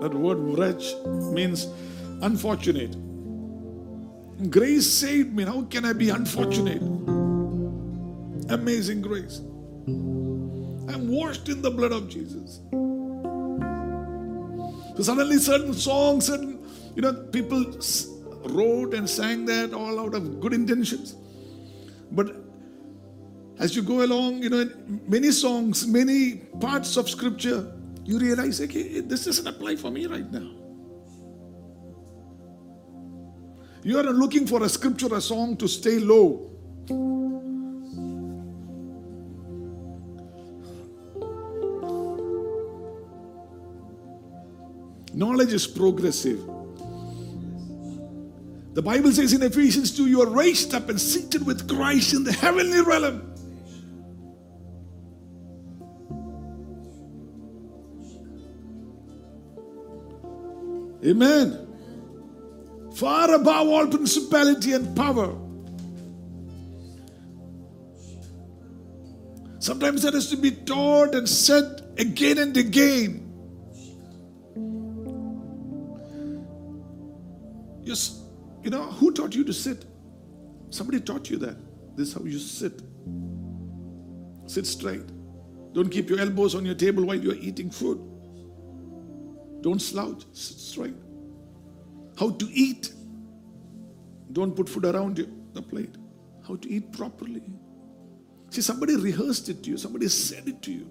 that 0.01 0.13
word 0.13 0.37
wretch 0.37 0.93
means 1.33 1.67
unfortunate. 2.21 2.95
Grace 4.51 4.87
saved 4.87 5.33
me. 5.35 5.45
How 5.45 5.63
can 5.63 5.85
I 5.85 5.93
be 5.93 6.09
unfortunate? 6.09 6.81
Amazing 8.51 9.01
grace. 9.01 9.39
I'm 9.87 11.07
washed 11.07 11.47
in 11.47 11.61
the 11.61 11.71
blood 11.71 11.93
of 11.93 12.09
Jesus. 12.09 12.59
So 14.97 15.03
suddenly, 15.03 15.37
certain 15.37 15.73
songs, 15.73 16.25
certain 16.25 16.59
you 16.95 17.01
know, 17.01 17.13
people 17.13 17.65
wrote 18.45 18.93
and 18.93 19.09
sang 19.09 19.45
that 19.45 19.73
all 19.73 19.99
out 19.99 20.13
of 20.13 20.39
good 20.41 20.53
intentions. 20.53 21.15
But 22.11 22.35
as 23.59 23.75
you 23.75 23.81
go 23.81 24.03
along, 24.03 24.43
you 24.43 24.49
know, 24.49 24.69
many 25.07 25.31
songs, 25.31 25.87
many 25.87 26.37
parts 26.59 26.97
of 26.97 27.09
scripture, 27.09 27.71
you 28.03 28.19
realize, 28.19 28.59
okay, 28.59 28.99
this 28.99 29.25
doesn't 29.25 29.47
apply 29.47 29.77
for 29.77 29.91
me 29.91 30.07
right 30.07 30.29
now. 30.29 30.51
You 33.83 33.97
are 33.99 34.03
looking 34.03 34.45
for 34.45 34.63
a 34.63 34.69
scripture, 34.69 35.13
a 35.15 35.21
song 35.21 35.55
to 35.57 35.67
stay 35.67 35.99
low. 35.99 36.49
Knowledge 45.21 45.53
is 45.53 45.67
progressive. 45.67 46.39
The 48.73 48.81
Bible 48.81 49.11
says 49.11 49.33
in 49.33 49.43
Ephesians 49.43 49.95
2 49.95 50.07
you 50.07 50.19
are 50.23 50.27
raised 50.27 50.73
up 50.73 50.89
and 50.89 50.99
seated 50.99 51.45
with 51.45 51.69
Christ 51.69 52.15
in 52.15 52.23
the 52.23 52.31
heavenly 52.31 52.81
realm. 52.81 53.21
Amen. 61.05 61.67
Far 62.95 63.35
above 63.35 63.67
all 63.67 63.85
principality 63.85 64.73
and 64.73 64.95
power. 64.97 65.37
Sometimes 69.59 70.01
that 70.01 70.15
has 70.15 70.31
to 70.31 70.37
be 70.37 70.49
taught 70.49 71.13
and 71.13 71.29
said 71.29 71.83
again 71.99 72.39
and 72.39 72.57
again. 72.57 73.30
You 78.63 78.69
know, 78.69 78.83
who 78.83 79.11
taught 79.11 79.35
you 79.35 79.43
to 79.43 79.53
sit? 79.53 79.85
Somebody 80.69 80.99
taught 81.01 81.29
you 81.29 81.37
that. 81.37 81.57
This 81.95 82.09
is 82.09 82.13
how 82.13 82.23
you 82.23 82.39
sit. 82.39 82.81
Sit 84.45 84.65
straight. 84.65 85.07
Don't 85.73 85.89
keep 85.89 86.09
your 86.09 86.19
elbows 86.19 86.55
on 86.55 86.65
your 86.65 86.75
table 86.75 87.05
while 87.05 87.17
you're 87.17 87.35
eating 87.35 87.69
food. 87.69 87.99
Don't 89.61 89.81
slouch. 89.81 90.23
Sit 90.33 90.57
straight. 90.57 90.95
How 92.17 92.29
to 92.29 92.49
eat. 92.51 92.93
Don't 94.31 94.55
put 94.55 94.69
food 94.69 94.85
around 94.85 95.17
you, 95.17 95.31
the 95.53 95.61
plate. 95.61 95.95
How 96.47 96.55
to 96.55 96.69
eat 96.69 96.91
properly. 96.91 97.43
See, 98.49 98.61
somebody 98.61 98.95
rehearsed 98.95 99.47
it 99.49 99.63
to 99.63 99.69
you, 99.69 99.77
somebody 99.77 100.09
said 100.09 100.47
it 100.47 100.61
to 100.63 100.71
you, 100.71 100.89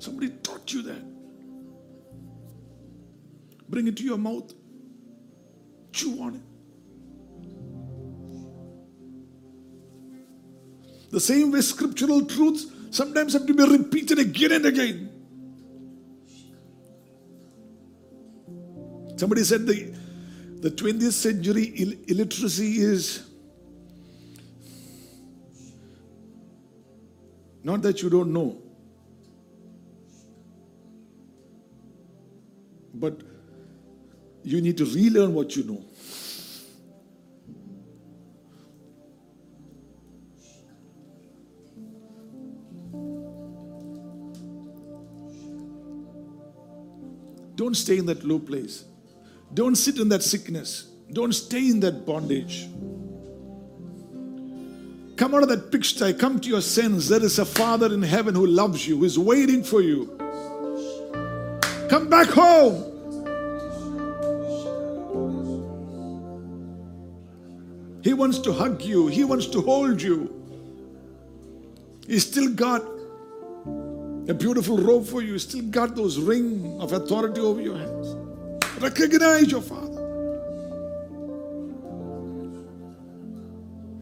somebody 0.00 0.30
taught 0.42 0.72
you 0.72 0.82
that. 0.82 1.02
Bring 3.68 3.86
it 3.86 3.96
to 3.98 4.02
your 4.02 4.18
mouth, 4.18 4.52
chew 5.92 6.20
on 6.20 6.34
it. 6.34 6.42
The 11.10 11.20
same 11.20 11.50
way 11.52 11.60
scriptural 11.60 12.24
truths 12.26 12.66
sometimes 12.90 13.32
have 13.32 13.46
to 13.46 13.54
be 13.54 13.64
repeated 13.64 14.18
again 14.18 14.52
and 14.52 14.66
again. 14.66 15.10
Somebody 19.16 19.44
said 19.44 19.66
the, 19.66 19.94
the 20.60 20.70
20th 20.70 21.12
century 21.12 21.64
Ill- 21.76 21.98
illiteracy 22.08 22.76
is 22.76 23.22
not 27.62 27.82
that 27.82 28.02
you 28.02 28.10
don't 28.10 28.32
know, 28.32 28.58
but 32.94 33.20
you 34.44 34.60
need 34.60 34.76
to 34.78 34.84
relearn 34.84 35.34
what 35.34 35.56
you 35.56 35.64
know. 35.64 35.84
Don't 47.66 47.74
stay 47.74 47.98
in 47.98 48.06
that 48.06 48.22
low 48.22 48.38
place. 48.38 48.84
Don't 49.52 49.74
sit 49.74 49.98
in 49.98 50.08
that 50.10 50.22
sickness. 50.22 50.88
Don't 51.12 51.32
stay 51.32 51.68
in 51.68 51.80
that 51.80 52.06
bondage. 52.06 52.68
Come 55.16 55.34
out 55.34 55.42
of 55.42 55.48
that 55.48 55.72
pigsty. 55.72 56.12
Come 56.14 56.38
to 56.38 56.48
your 56.48 56.60
sense. 56.60 57.08
There 57.08 57.24
is 57.24 57.40
a 57.40 57.44
Father 57.44 57.92
in 57.92 58.02
heaven 58.02 58.36
who 58.36 58.46
loves 58.46 58.86
you, 58.86 58.98
who 58.98 59.04
is 59.04 59.18
waiting 59.18 59.64
for 59.64 59.82
you. 59.82 60.16
Come 61.90 62.08
back 62.08 62.28
home. 62.28 62.84
He 68.04 68.14
wants 68.14 68.38
to 68.38 68.52
hug 68.52 68.80
you, 68.82 69.08
He 69.08 69.24
wants 69.24 69.46
to 69.46 69.60
hold 69.60 70.00
you. 70.00 70.32
He's 72.06 72.24
still 72.24 72.48
got 72.48 72.84
a 74.28 74.34
beautiful 74.34 74.76
robe 74.76 75.06
for 75.06 75.22
you, 75.22 75.38
still 75.38 75.62
got 75.62 75.94
those 75.94 76.18
ring 76.18 76.78
of 76.80 76.92
authority 76.92 77.40
over 77.40 77.60
your 77.60 77.76
hands. 77.76 78.14
Recognize 78.80 79.50
your 79.50 79.62
Father. 79.62 79.86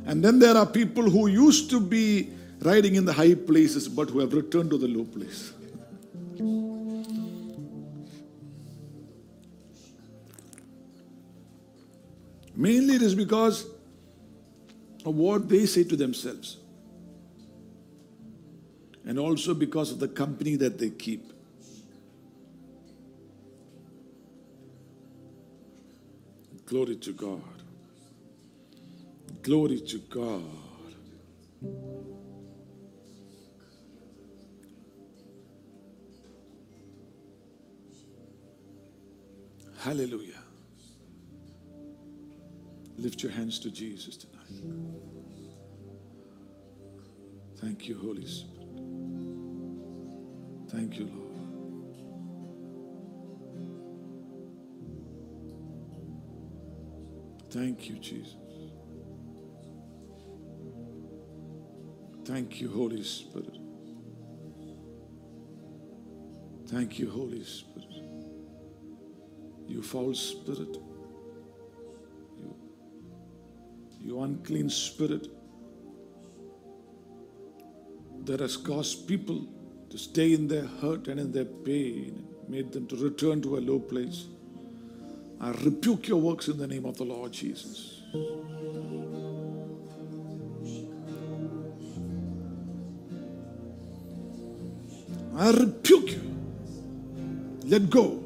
And 0.06 0.24
then 0.24 0.38
there 0.38 0.56
are 0.56 0.66
people 0.66 1.08
who 1.08 1.26
used 1.26 1.70
to 1.70 1.80
be 1.80 2.30
riding 2.60 2.94
in 2.94 3.04
the 3.04 3.12
high 3.12 3.34
places 3.34 3.88
but 3.88 4.10
who 4.10 4.20
have 4.20 4.32
returned 4.32 4.70
to 4.70 4.78
the 4.78 4.88
low 4.88 5.04
place. 5.04 5.52
Mainly 12.56 12.94
it 12.94 13.02
is 13.02 13.14
because 13.14 13.66
of 15.04 15.14
what 15.14 15.48
they 15.48 15.66
say 15.66 15.84
to 15.84 15.96
themselves. 15.96 16.58
And 19.06 19.18
also 19.18 19.54
because 19.54 19.92
of 19.92 19.98
the 19.98 20.08
company 20.08 20.56
that 20.56 20.78
they 20.78 20.90
keep. 20.90 21.32
Glory 26.66 26.96
to 26.96 27.12
God. 27.12 27.42
Glory 29.42 29.80
to 29.80 29.98
God. 29.98 30.42
Hallelujah. 39.84 40.40
Lift 42.96 43.22
your 43.22 43.32
hands 43.32 43.58
to 43.58 43.70
Jesus 43.70 44.16
tonight. 44.16 44.44
Thank 47.58 47.86
you, 47.86 47.98
Holy 47.98 48.26
Spirit. 48.26 48.53
Thank 50.74 50.98
you, 50.98 51.06
Lord. 51.06 51.24
Thank 57.50 57.88
you, 57.88 57.98
Jesus. 58.00 58.34
Thank 62.24 62.60
you, 62.60 62.68
Holy 62.70 63.04
Spirit. 63.04 63.56
Thank 66.66 66.98
you, 66.98 67.08
Holy 67.08 67.44
Spirit. 67.44 67.92
You 69.68 69.80
foul 69.80 70.14
spirit, 70.14 70.76
you, 72.40 72.56
you 74.00 74.20
unclean 74.22 74.68
spirit 74.68 75.28
that 78.24 78.40
has 78.40 78.56
caused 78.56 79.06
people 79.06 79.53
to 79.94 80.00
stay 80.00 80.32
in 80.32 80.48
their 80.48 80.64
hurt 80.82 81.06
and 81.06 81.20
in 81.20 81.30
their 81.30 81.44
pain, 81.44 82.26
made 82.48 82.72
them 82.72 82.84
to 82.84 82.96
return 82.96 83.40
to 83.40 83.58
a 83.58 83.60
low 83.60 83.78
place. 83.78 84.24
I 85.40 85.52
rebuke 85.52 86.08
your 86.08 86.20
works 86.20 86.48
in 86.48 86.58
the 86.58 86.66
name 86.66 86.84
of 86.84 86.96
the 86.96 87.04
Lord 87.04 87.30
Jesus. 87.30 88.02
I 95.36 95.50
rebuke 95.52 96.10
you. 96.10 96.22
Let 97.66 97.88
go. 97.88 98.20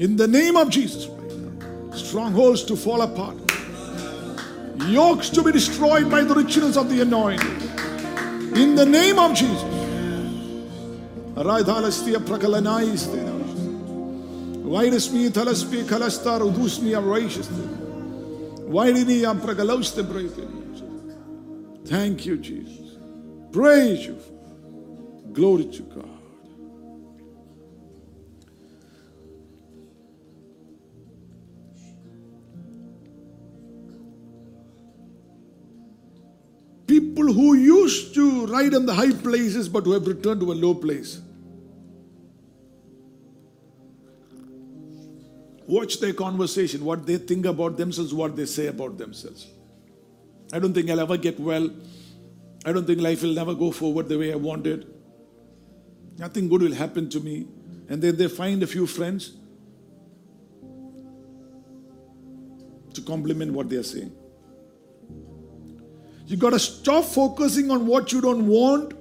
In 0.00 0.16
the 0.16 0.26
name 0.26 0.56
of 0.56 0.68
Jesus 0.68 1.06
right 1.06 1.30
now. 1.30 1.92
Strongholds 1.96 2.64
to 2.64 2.74
fall 2.74 3.02
apart. 3.02 3.36
Yokes 4.88 5.30
to 5.30 5.44
be 5.44 5.52
destroyed 5.52 6.10
by 6.10 6.24
the 6.24 6.34
richness 6.34 6.76
of 6.76 6.90
the 6.90 7.02
anointing. 7.02 7.56
In 8.60 8.74
the 8.74 8.84
name 8.84 9.20
of 9.20 9.32
Jesus. 9.32 9.75
Radhalastia 11.36 12.18
prakalanaiste. 12.18 13.22
Virus 14.64 15.12
me 15.12 15.28
talaspi 15.28 15.84
kalastar 15.84 16.40
udus 16.40 16.80
me 16.80 16.94
righteous. 16.94 17.48
Widini 18.68 19.22
am 19.24 19.38
prakalauste 19.40 20.02
Thank 21.84 22.24
you, 22.24 22.38
Jesus. 22.38 22.96
Praise 23.52 24.06
you. 24.06 24.18
Glory 25.34 25.66
to 25.66 25.82
God. 25.82 26.08
People 36.86 37.32
who 37.32 37.54
used 37.54 38.14
to 38.14 38.46
ride 38.46 38.74
on 38.74 38.86
the 38.86 38.94
high 38.94 39.12
places 39.12 39.68
but 39.68 39.84
who 39.84 39.92
have 39.92 40.06
returned 40.06 40.40
to 40.40 40.50
a 40.50 40.54
low 40.54 40.74
place. 40.74 41.20
Watch 45.66 45.98
their 46.00 46.12
conversation, 46.12 46.84
what 46.84 47.06
they 47.06 47.18
think 47.18 47.44
about 47.44 47.76
themselves, 47.76 48.14
what 48.14 48.36
they 48.36 48.46
say 48.46 48.68
about 48.68 48.98
themselves. 48.98 49.48
I 50.52 50.60
don't 50.60 50.72
think 50.72 50.88
I'll 50.90 51.00
ever 51.00 51.16
get 51.16 51.40
well. 51.40 51.68
I 52.64 52.72
don't 52.72 52.86
think 52.86 53.00
life 53.00 53.22
will 53.22 53.34
never 53.34 53.54
go 53.54 53.72
forward 53.72 54.08
the 54.08 54.18
way 54.18 54.32
I 54.32 54.36
wanted. 54.36 54.86
Nothing 56.18 56.48
good 56.48 56.62
will 56.62 56.74
happen 56.74 57.10
to 57.10 57.20
me. 57.20 57.46
And 57.88 58.00
then 58.00 58.16
they 58.16 58.28
find 58.28 58.62
a 58.62 58.66
few 58.66 58.86
friends 58.86 59.32
to 62.94 63.02
compliment 63.02 63.52
what 63.52 63.68
they 63.68 63.76
are 63.76 63.82
saying. 63.82 64.12
You 66.26 66.36
got 66.36 66.50
to 66.50 66.58
stop 66.58 67.04
focusing 67.04 67.70
on 67.70 67.86
what 67.86 68.12
you 68.12 68.20
don't 68.20 68.46
want 68.46 68.94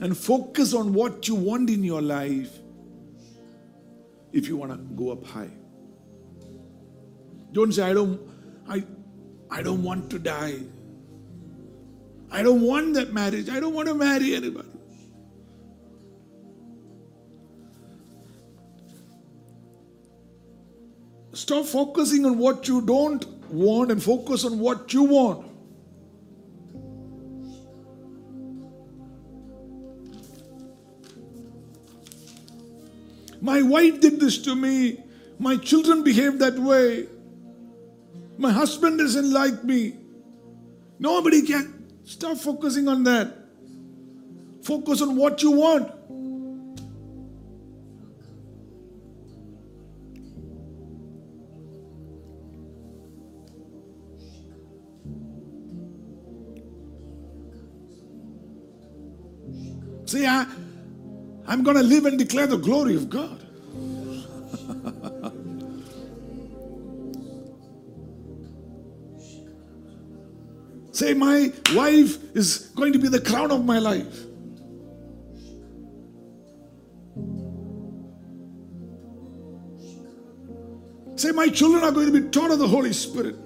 and 0.00 0.16
focus 0.16 0.74
on 0.74 0.92
what 0.92 1.28
you 1.28 1.34
want 1.34 1.70
in 1.70 1.84
your 1.84 2.02
life 2.02 2.50
if 4.32 4.48
you 4.48 4.56
want 4.56 4.72
to 4.72 4.78
go 4.94 5.12
up 5.12 5.24
high. 5.24 5.50
Don't 7.52 7.72
say, 7.72 7.82
I 7.82 7.92
don't, 7.92 8.20
I, 8.68 8.84
I 9.50 9.62
don't 9.62 9.82
want 9.82 10.10
to 10.10 10.18
die. 10.18 10.60
I 12.30 12.42
don't 12.42 12.62
want 12.62 12.94
that 12.94 13.12
marriage. 13.12 13.48
I 13.48 13.58
don't 13.58 13.74
want 13.74 13.88
to 13.88 13.94
marry 13.94 14.34
anybody. 14.34 14.68
Stop 21.32 21.66
focusing 21.66 22.26
on 22.26 22.38
what 22.38 22.68
you 22.68 22.80
don't 22.80 23.26
want 23.50 23.90
and 23.90 24.02
focus 24.02 24.44
on 24.44 24.58
what 24.58 24.92
you 24.92 25.04
want. 25.04 25.46
My 33.40 33.62
wife 33.62 34.00
did 34.00 34.20
this 34.20 34.38
to 34.38 34.54
me. 34.54 35.02
My 35.38 35.56
children 35.56 36.02
behave 36.02 36.38
that 36.40 36.58
way. 36.58 37.06
My 38.40 38.50
husband 38.50 38.98
doesn't 38.98 39.30
like 39.30 39.62
me. 39.64 39.96
Nobody 40.98 41.42
can. 41.42 41.90
Stop 42.04 42.38
focusing 42.38 42.88
on 42.88 43.04
that. 43.04 43.36
Focus 44.62 45.02
on 45.02 45.14
what 45.14 45.42
you 45.42 45.50
want. 45.50 45.92
See, 60.06 60.26
I, 60.26 60.46
I'm 61.46 61.62
going 61.62 61.76
to 61.76 61.82
live 61.82 62.06
and 62.06 62.18
declare 62.18 62.46
the 62.46 62.56
glory 62.56 62.96
of 62.96 63.10
God. 63.10 63.46
Say, 71.00 71.14
my 71.14 71.50
wife 71.74 72.18
is 72.36 72.72
going 72.76 72.92
to 72.92 72.98
be 72.98 73.08
the 73.08 73.22
crown 73.22 73.50
of 73.50 73.64
my 73.64 73.78
life. 73.78 74.26
Say, 81.16 81.30
my 81.30 81.48
children 81.48 81.84
are 81.84 81.90
going 81.90 82.12
to 82.12 82.20
be 82.20 82.28
taught 82.28 82.50
of 82.50 82.58
the 82.58 82.68
Holy 82.68 82.92
Spirit. 82.92 83.36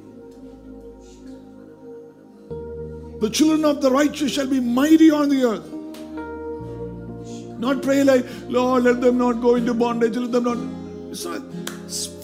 The 3.21 3.31
children 3.31 3.65
of 3.65 3.81
the 3.81 3.89
righteous 3.89 4.33
shall 4.33 4.49
be 4.49 4.59
mighty 4.59 5.13
on 5.13 5.29
the 5.29 5.45
earth. 5.45 5.71
Not 7.61 7.83
pray 7.83 8.03
like, 8.03 8.27
Lord, 8.49 8.83
let 8.83 9.01
them 9.01 9.17
not 9.17 9.35
go 9.35 9.55
into 9.55 9.75
bondage, 9.75 10.17
let 10.17 10.33
them 10.33 10.43
not. 10.43 10.59
It's 11.13 11.25
not. 11.25 11.41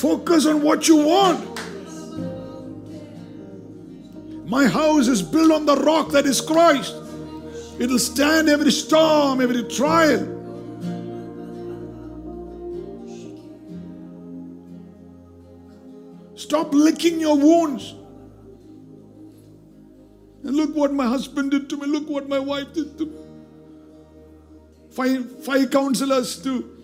Focus 0.01 0.47
on 0.47 0.61
what 0.61 0.89
you 0.89 0.97
want. 0.97 1.50
My 4.51 4.67
house 4.67 5.07
is 5.07 5.23
built 5.23 5.53
on 5.53 5.65
the 5.65 5.77
rock 5.77 6.11
that 6.11 6.27
is 6.27 6.41
Christ. 6.41 6.97
It 7.79 7.89
will 7.89 8.01
stand 8.01 8.49
every 8.49 8.73
storm, 8.73 9.41
every 9.41 9.63
trial. 9.63 10.27
Stop 16.35 16.75
licking 16.75 17.21
your 17.21 17.37
wounds. 17.37 17.95
And 20.43 20.57
look 20.57 20.75
what 20.75 20.93
my 20.93 21.07
husband 21.07 21.53
did 21.53 21.71
to 21.71 21.77
me. 21.77 21.87
Look 21.87 22.09
what 22.09 22.29
my 22.29 22.41
wife 22.41 22.73
did 22.73 22.99
to 22.99 23.07
me. 23.07 23.19
Five, 24.91 25.45
five 25.45 25.71
counselors 25.71 26.43
to 26.43 26.77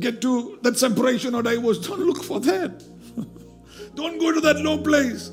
get 0.00 0.20
to 0.22 0.58
that 0.62 0.76
separation 0.76 1.36
or 1.36 1.44
divorce. 1.44 1.78
Don't 1.86 2.00
look 2.00 2.24
for 2.24 2.40
that. 2.40 2.82
Don't 3.94 4.18
go 4.18 4.32
to 4.32 4.40
that 4.40 4.56
low 4.56 4.78
place. 4.78 5.30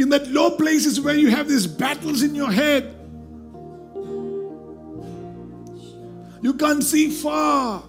In 0.00 0.08
that 0.08 0.28
low 0.28 0.50
place 0.52 0.86
is 0.86 0.98
where 0.98 1.14
you 1.14 1.28
have 1.28 1.46
these 1.46 1.66
battles 1.66 2.22
in 2.22 2.34
your 2.34 2.50
head. 2.50 2.96
You 6.40 6.54
can't 6.54 6.82
see 6.82 7.10
far. 7.10 7.82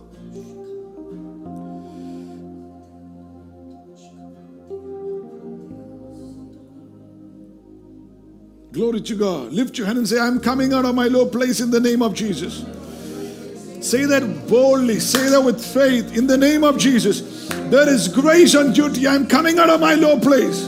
Glory 8.73 8.99
to 8.99 9.15
God. 9.15 9.53
Lift 9.53 9.77
your 9.77 9.87
hand 9.87 9.99
and 9.99 10.07
say, 10.07 10.19
I'm 10.19 10.41
coming 10.41 10.73
out 10.73 10.83
of 10.83 10.93
my 10.93 11.07
low 11.07 11.25
place 11.25 11.61
in 11.61 11.71
the 11.71 11.79
name 11.79 12.01
of 12.01 12.13
Jesus. 12.13 12.65
Say 13.79 14.03
that 14.03 14.49
boldly. 14.49 14.99
Say 14.99 15.29
that 15.29 15.41
with 15.41 15.63
faith 15.63 16.17
in 16.17 16.27
the 16.27 16.37
name 16.37 16.65
of 16.65 16.77
Jesus. 16.77 17.47
There 17.47 17.87
is 17.87 18.09
grace 18.09 18.53
on 18.53 18.73
duty. 18.73 19.07
I'm 19.07 19.27
coming 19.27 19.59
out 19.59 19.69
of 19.69 19.79
my 19.79 19.95
low 19.95 20.19
place. 20.19 20.67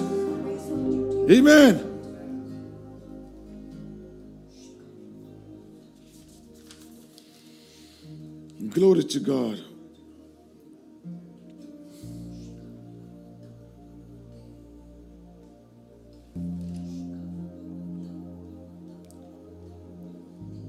Amen. 1.29 1.89
Glory 8.69 9.03
to 9.05 9.19
God. 9.19 9.59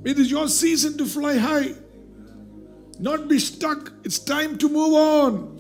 It 0.05 0.18
is 0.18 0.30
your 0.30 0.46
season 0.48 0.96
to 0.98 1.07
fly 1.07 1.36
high, 1.36 1.72
not 3.00 3.26
be 3.26 3.38
stuck. 3.40 3.92
It's 4.05 4.18
time 4.20 4.59
to 4.59 4.68
move 4.68 4.94
on. 4.94 5.53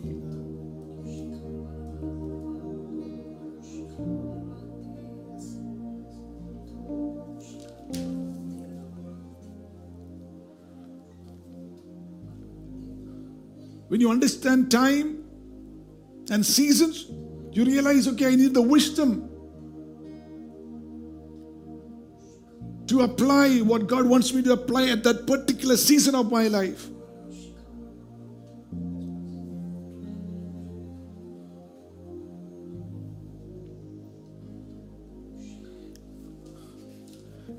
When 13.94 14.00
you 14.00 14.10
understand 14.10 14.72
time 14.72 15.22
and 16.28 16.44
seasons, 16.44 17.06
you 17.52 17.64
realize, 17.64 18.08
okay, 18.08 18.26
I 18.26 18.34
need 18.34 18.52
the 18.52 18.60
wisdom 18.60 19.30
to 22.88 23.02
apply 23.02 23.58
what 23.58 23.86
God 23.86 24.06
wants 24.06 24.34
me 24.34 24.42
to 24.42 24.52
apply 24.54 24.88
at 24.88 25.04
that 25.04 25.28
particular 25.28 25.76
season 25.76 26.16
of 26.16 26.28
my 26.28 26.48
life. 26.48 26.88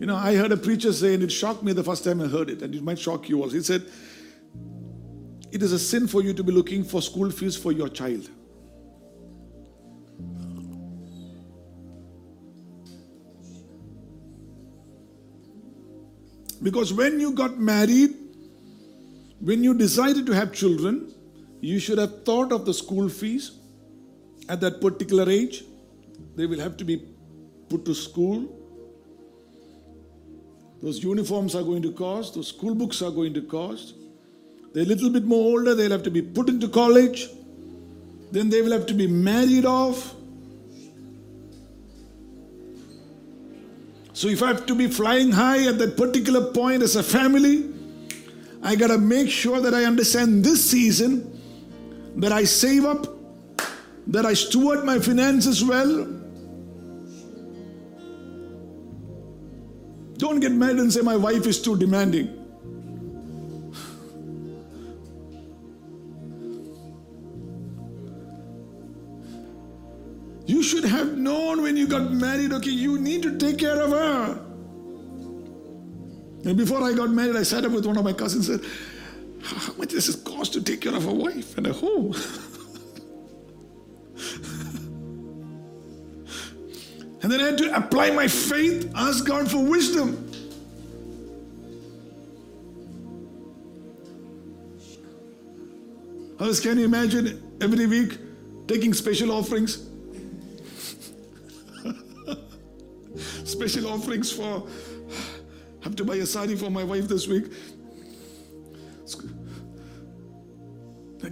You 0.02 0.06
know, 0.06 0.18
I 0.18 0.36
heard 0.36 0.52
a 0.52 0.58
preacher 0.58 0.92
say, 0.92 1.14
and 1.14 1.24
it 1.24 1.32
shocked 1.32 1.64
me 1.64 1.72
the 1.72 1.82
first 1.82 2.04
time 2.04 2.20
I 2.20 2.28
heard 2.28 2.50
it, 2.50 2.62
and 2.62 2.76
it 2.76 2.84
might 2.84 3.00
shock 3.00 3.30
you 3.30 3.42
also. 3.42 3.56
He 3.56 3.64
said, 3.64 3.86
It 5.56 5.64
is 5.64 5.72
a 5.72 5.80
sin 5.80 6.06
for 6.06 6.22
you 6.22 6.34
to 6.34 6.44
be 6.44 6.52
looking 6.52 6.84
for 6.84 7.02
school 7.02 7.32
fees 7.32 7.56
for 7.56 7.72
your 7.72 7.88
child. 7.88 8.30
Because 16.62 16.92
when 16.92 17.22
you 17.22 17.32
got 17.32 17.58
married, 17.58 18.16
when 19.40 19.64
you 19.64 19.74
decided 19.74 20.26
to 20.26 20.34
have 20.34 20.52
children, 20.52 21.14
you 21.62 21.80
should 21.80 22.00
have 22.00 22.26
thought 22.26 22.52
of 22.52 22.66
the 22.66 22.74
school 22.74 23.08
fees 23.08 23.52
at 24.50 24.60
that 24.60 24.82
particular 24.82 25.30
age. 25.30 25.64
They 26.36 26.48
will 26.48 26.60
have 26.60 26.76
to 26.78 26.84
be 26.84 27.02
put 27.70 27.86
to 27.86 27.96
school. 27.96 28.46
Those 30.82 31.02
uniforms 31.02 31.56
are 31.56 31.64
going 31.64 31.82
to 31.84 31.94
cost, 31.94 32.36
those 32.36 32.50
school 32.50 32.76
books 32.76 33.02
are 33.02 33.12
going 33.12 33.34
to 33.36 33.42
cost. 33.42 33.94
They're 34.76 34.84
a 34.84 34.88
little 34.88 35.10
bit 35.10 35.24
more 35.24 35.42
older, 35.42 35.74
they'll 35.74 35.92
have 35.92 36.04
to 36.04 36.12
be 36.12 36.22
put 36.22 36.50
into 36.50 36.68
college. 36.68 37.30
Then 38.34 38.50
they 38.50 38.62
will 38.62 38.74
have 38.74 38.86
to 38.88 38.94
be 38.94 39.08
married 39.08 39.64
off. 39.64 40.14
So 44.12 44.28
if 44.28 44.44
I 44.44 44.48
have 44.48 44.66
to 44.66 44.76
be 44.76 44.90
flying 44.90 45.32
high 45.32 45.66
at 45.66 45.78
that 45.78 45.96
particular 45.96 46.52
point 46.52 46.84
as 46.84 46.98
a 46.98 47.04
family, 47.04 47.74
I 48.64 48.76
got 48.76 48.88
to 48.88 48.98
make 48.98 49.30
sure 49.30 49.62
that 49.62 49.74
I 49.74 49.86
understand 49.86 50.44
this 50.44 50.70
season, 50.70 51.40
that 52.18 52.34
I 52.34 52.44
save 52.44 52.84
up, 52.84 53.08
that 54.08 54.26
I 54.26 54.34
steward 54.34 54.84
my 54.84 55.00
finances 55.00 55.64
well. 55.64 56.04
Don't 60.18 60.42
get 60.42 60.52
mad 60.52 60.76
and 60.76 60.92
say 60.92 61.00
my 61.00 61.16
wife 61.16 61.48
is 61.48 61.62
too 61.62 61.78
demanding. 61.78 62.45
You 70.46 70.62
should 70.62 70.84
have 70.84 71.18
known 71.18 71.64
when 71.64 71.76
you 71.76 71.88
got 71.88 72.12
married, 72.12 72.54
okay, 72.54 72.70
you 72.70 73.00
need 73.00 73.24
to 73.24 73.38
take 73.38 73.58
care 73.58 73.82
of 73.82 73.92
her. 73.92 74.46
And 76.46 76.56
before 76.56 76.84
I 76.84 76.94
got 76.94 77.10
married, 77.10 77.36
I 77.36 77.42
sat 77.42 77.66
up 77.66 77.72
with 77.72 77.88
one 77.88 77.98
of 77.98 78.04
my 78.04 78.14
cousins 78.14 78.48
and 78.50 78.62
said, 78.62 78.72
How 79.42 79.74
much 79.74 79.90
does 79.90 80.08
it 80.08 80.24
cost 80.24 80.54
to 80.54 80.62
take 80.62 80.82
care 80.82 80.96
of 80.96 81.08
a 81.08 81.14
wife 81.14 81.58
and 81.58 81.66
a 81.66 81.74
home? 81.74 82.14
and 87.24 87.32
then 87.32 87.42
I 87.42 87.46
had 87.46 87.58
to 87.58 87.76
apply 87.76 88.12
my 88.12 88.28
faith, 88.28 88.92
ask 88.96 89.26
God 89.26 89.50
for 89.50 89.58
wisdom. 89.58 90.32
Others, 96.38 96.60
can 96.60 96.78
you 96.78 96.86
imagine 96.86 97.58
every 97.62 97.88
week 97.88 98.20
taking 98.68 98.94
special 98.94 99.32
offerings? 99.32 99.95
Special 103.56 103.88
offerings 103.88 104.32
for 104.32 104.68
have 105.84 105.96
to 105.96 106.04
buy 106.04 106.16
a 106.16 106.26
sari 106.26 106.56
for 106.56 106.70
my 106.70 106.84
wife 106.84 107.08
this 107.08 107.28
week. 107.28 107.46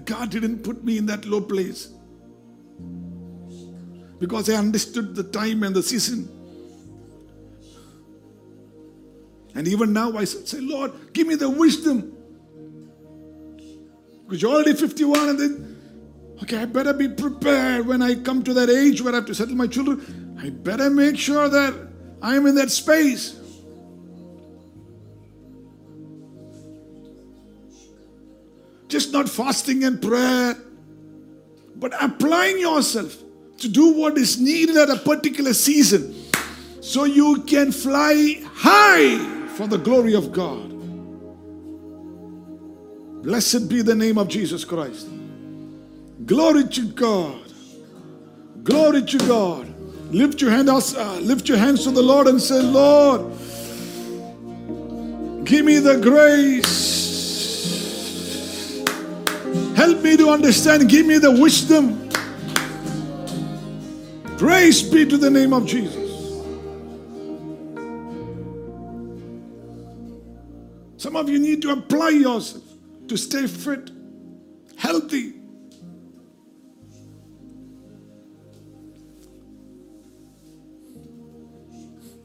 God 0.05 0.31
didn't 0.31 0.63
put 0.63 0.83
me 0.83 0.97
in 0.97 1.05
that 1.07 1.25
low 1.25 1.41
place 1.41 1.89
because 4.19 4.49
I 4.49 4.55
understood 4.55 5.15
the 5.15 5.23
time 5.23 5.63
and 5.63 5.75
the 5.75 5.83
season. 5.83 6.29
And 9.55 9.67
even 9.67 9.93
now 9.93 10.17
I 10.17 10.23
say, 10.23 10.59
Lord, 10.59 10.91
give 11.13 11.27
me 11.27 11.35
the 11.35 11.49
wisdom. 11.49 12.15
Because 14.25 14.41
you're 14.41 14.51
already 14.51 14.73
51 14.73 15.29
and 15.29 15.39
then, 15.39 16.37
okay, 16.41 16.57
I 16.57 16.65
better 16.65 16.93
be 16.93 17.07
prepared 17.07 17.85
when 17.85 18.01
I 18.01 18.15
come 18.15 18.43
to 18.43 18.53
that 18.55 18.69
age 18.69 19.01
where 19.01 19.13
I 19.13 19.17
have 19.17 19.25
to 19.27 19.35
settle 19.35 19.55
my 19.55 19.67
children. 19.67 20.35
I 20.41 20.49
better 20.49 20.89
make 20.89 21.17
sure 21.17 21.49
that 21.49 21.92
I 22.23 22.37
am 22.37 22.47
in 22.47 22.55
that 22.55 22.71
space. 22.71 23.37
Just 28.87 29.11
not 29.11 29.27
fasting 29.27 29.83
and 29.83 30.01
prayer, 30.01 30.55
but 31.75 31.93
applying 32.01 32.59
yourself 32.59 33.21
to 33.57 33.67
do 33.67 33.93
what 33.93 34.17
is 34.17 34.39
needed 34.39 34.77
at 34.77 34.89
a 34.89 34.95
particular 34.95 35.53
season 35.53 36.15
so 36.79 37.03
you 37.03 37.43
can 37.43 37.71
fly 37.71 38.41
high 38.53 39.47
for 39.55 39.67
the 39.67 39.77
glory 39.77 40.15
of 40.15 40.31
God. 40.31 40.69
Blessed 43.23 43.67
be 43.67 43.81
the 43.81 43.95
name 43.95 44.17
of 44.17 44.29
Jesus 44.29 44.63
Christ. 44.63 45.07
Glory 46.25 46.67
to 46.69 46.87
God. 46.89 47.51
Glory 48.63 49.01
to 49.01 49.17
God. 49.19 49.72
Lift 50.13 50.39
your 50.39 50.51
hand, 50.51 50.69
uh, 50.69 50.77
lift 51.21 51.49
your 51.49 51.57
hands 51.57 51.83
to 51.83 51.91
the 51.91 52.01
Lord 52.01 52.27
and 52.27 52.41
say, 52.41 52.61
Lord, 52.61 53.21
give 55.43 55.65
me 55.65 55.79
the 55.79 55.99
grace. 56.01 56.93
Help 59.75 60.01
me 60.01 60.15
to 60.15 60.29
understand. 60.29 60.87
Give 60.87 61.05
me 61.05 61.17
the 61.17 61.31
wisdom 61.31 62.03
Praise 64.43 64.81
be 64.81 65.05
to 65.05 65.17
the 65.17 65.29
name 65.29 65.53
of 65.53 65.65
Jesus. 65.65 66.43
Some 70.97 71.15
of 71.15 71.29
you 71.29 71.39
need 71.39 71.61
to 71.61 71.71
apply 71.71 72.09
yourself 72.09 72.63
to 73.07 73.15
stay 73.15 73.47
fit, 73.47 73.89
healthy. 74.75 75.35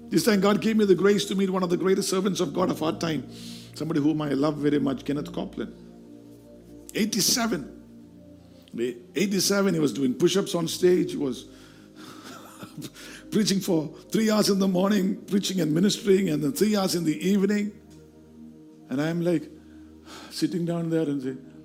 This 0.08 0.24
time, 0.24 0.40
God 0.40 0.60
gave 0.60 0.76
me 0.76 0.84
the 0.84 0.94
grace 0.94 1.24
to 1.26 1.34
meet 1.34 1.50
one 1.50 1.62
of 1.62 1.70
the 1.70 1.76
greatest 1.76 2.08
servants 2.08 2.40
of 2.40 2.54
God 2.54 2.70
of 2.70 2.82
our 2.82 2.92
time, 2.92 3.28
somebody 3.74 4.00
whom 4.00 4.22
I 4.22 4.30
love 4.30 4.56
very 4.56 4.78
much, 4.78 5.04
Kenneth 5.04 5.32
Copeland. 5.32 5.74
87. 6.94 7.74
87, 9.14 9.74
he 9.74 9.80
was 9.80 9.92
doing 9.92 10.14
push 10.14 10.36
ups 10.36 10.54
on 10.54 10.68
stage, 10.68 11.12
he 11.12 11.16
was 11.16 11.46
preaching 13.30 13.60
for 13.60 13.94
three 14.10 14.30
hours 14.30 14.48
in 14.48 14.58
the 14.58 14.68
morning, 14.68 15.16
preaching 15.26 15.60
and 15.60 15.72
ministering, 15.72 16.28
and 16.28 16.42
then 16.42 16.52
three 16.52 16.76
hours 16.76 16.94
in 16.94 17.04
the 17.04 17.28
evening. 17.28 17.72
And 18.90 19.00
I'm 19.00 19.20
like 19.20 19.50
sitting 20.30 20.64
down 20.64 20.90
there 20.90 21.02
and 21.02 21.22
saying, 21.22 21.57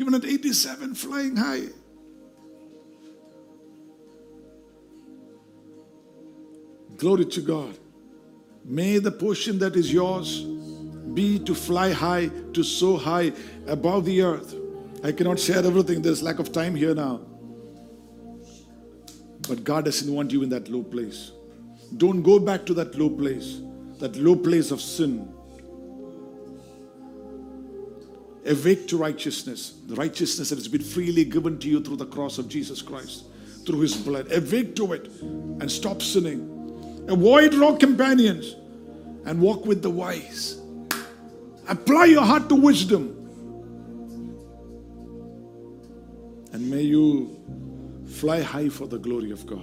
even 0.00 0.14
at 0.14 0.24
87, 0.24 0.94
flying 0.94 1.36
high. 1.36 1.66
Glory 6.96 7.26
to 7.26 7.42
God. 7.42 7.78
May 8.64 8.98
the 8.98 9.10
portion 9.10 9.58
that 9.58 9.76
is 9.76 9.92
yours 9.92 10.40
be 11.12 11.38
to 11.40 11.54
fly 11.54 11.92
high, 11.92 12.30
to 12.54 12.62
soar 12.62 12.98
high 12.98 13.32
above 13.66 14.06
the 14.06 14.22
earth. 14.22 14.54
I 15.04 15.12
cannot 15.12 15.38
share 15.38 15.58
everything, 15.58 16.00
there's 16.00 16.22
lack 16.22 16.38
of 16.38 16.50
time 16.50 16.74
here 16.74 16.94
now. 16.94 17.20
But 19.48 19.64
God 19.64 19.84
doesn't 19.84 20.12
want 20.12 20.30
you 20.30 20.42
in 20.42 20.48
that 20.48 20.68
low 20.68 20.82
place. 20.82 21.32
Don't 21.98 22.22
go 22.22 22.38
back 22.38 22.64
to 22.66 22.74
that 22.74 22.94
low 22.94 23.10
place, 23.10 23.60
that 23.98 24.16
low 24.16 24.36
place 24.36 24.70
of 24.70 24.80
sin. 24.80 25.28
Awake 28.46 28.88
to 28.88 28.96
righteousness, 28.96 29.74
the 29.86 29.94
righteousness 29.94 30.48
that 30.48 30.56
has 30.56 30.68
been 30.68 30.82
freely 30.82 31.24
given 31.24 31.58
to 31.58 31.68
you 31.68 31.80
through 31.80 31.96
the 31.96 32.06
cross 32.06 32.38
of 32.38 32.48
Jesus 32.48 32.80
Christ, 32.80 33.24
through 33.66 33.80
his 33.80 33.96
blood. 33.96 34.32
Awake 34.32 34.74
to 34.76 34.94
it 34.94 35.08
and 35.08 35.70
stop 35.70 36.00
sinning. 36.00 37.04
Avoid 37.08 37.54
wrong 37.54 37.78
companions 37.78 38.54
and 39.26 39.40
walk 39.40 39.66
with 39.66 39.82
the 39.82 39.90
wise. 39.90 40.58
Apply 41.68 42.06
your 42.06 42.22
heart 42.22 42.48
to 42.48 42.54
wisdom. 42.54 43.16
And 46.52 46.70
may 46.70 46.82
you 46.82 47.38
fly 48.06 48.40
high 48.40 48.68
for 48.68 48.86
the 48.86 48.98
glory 48.98 49.30
of 49.30 49.46
God. 49.46 49.60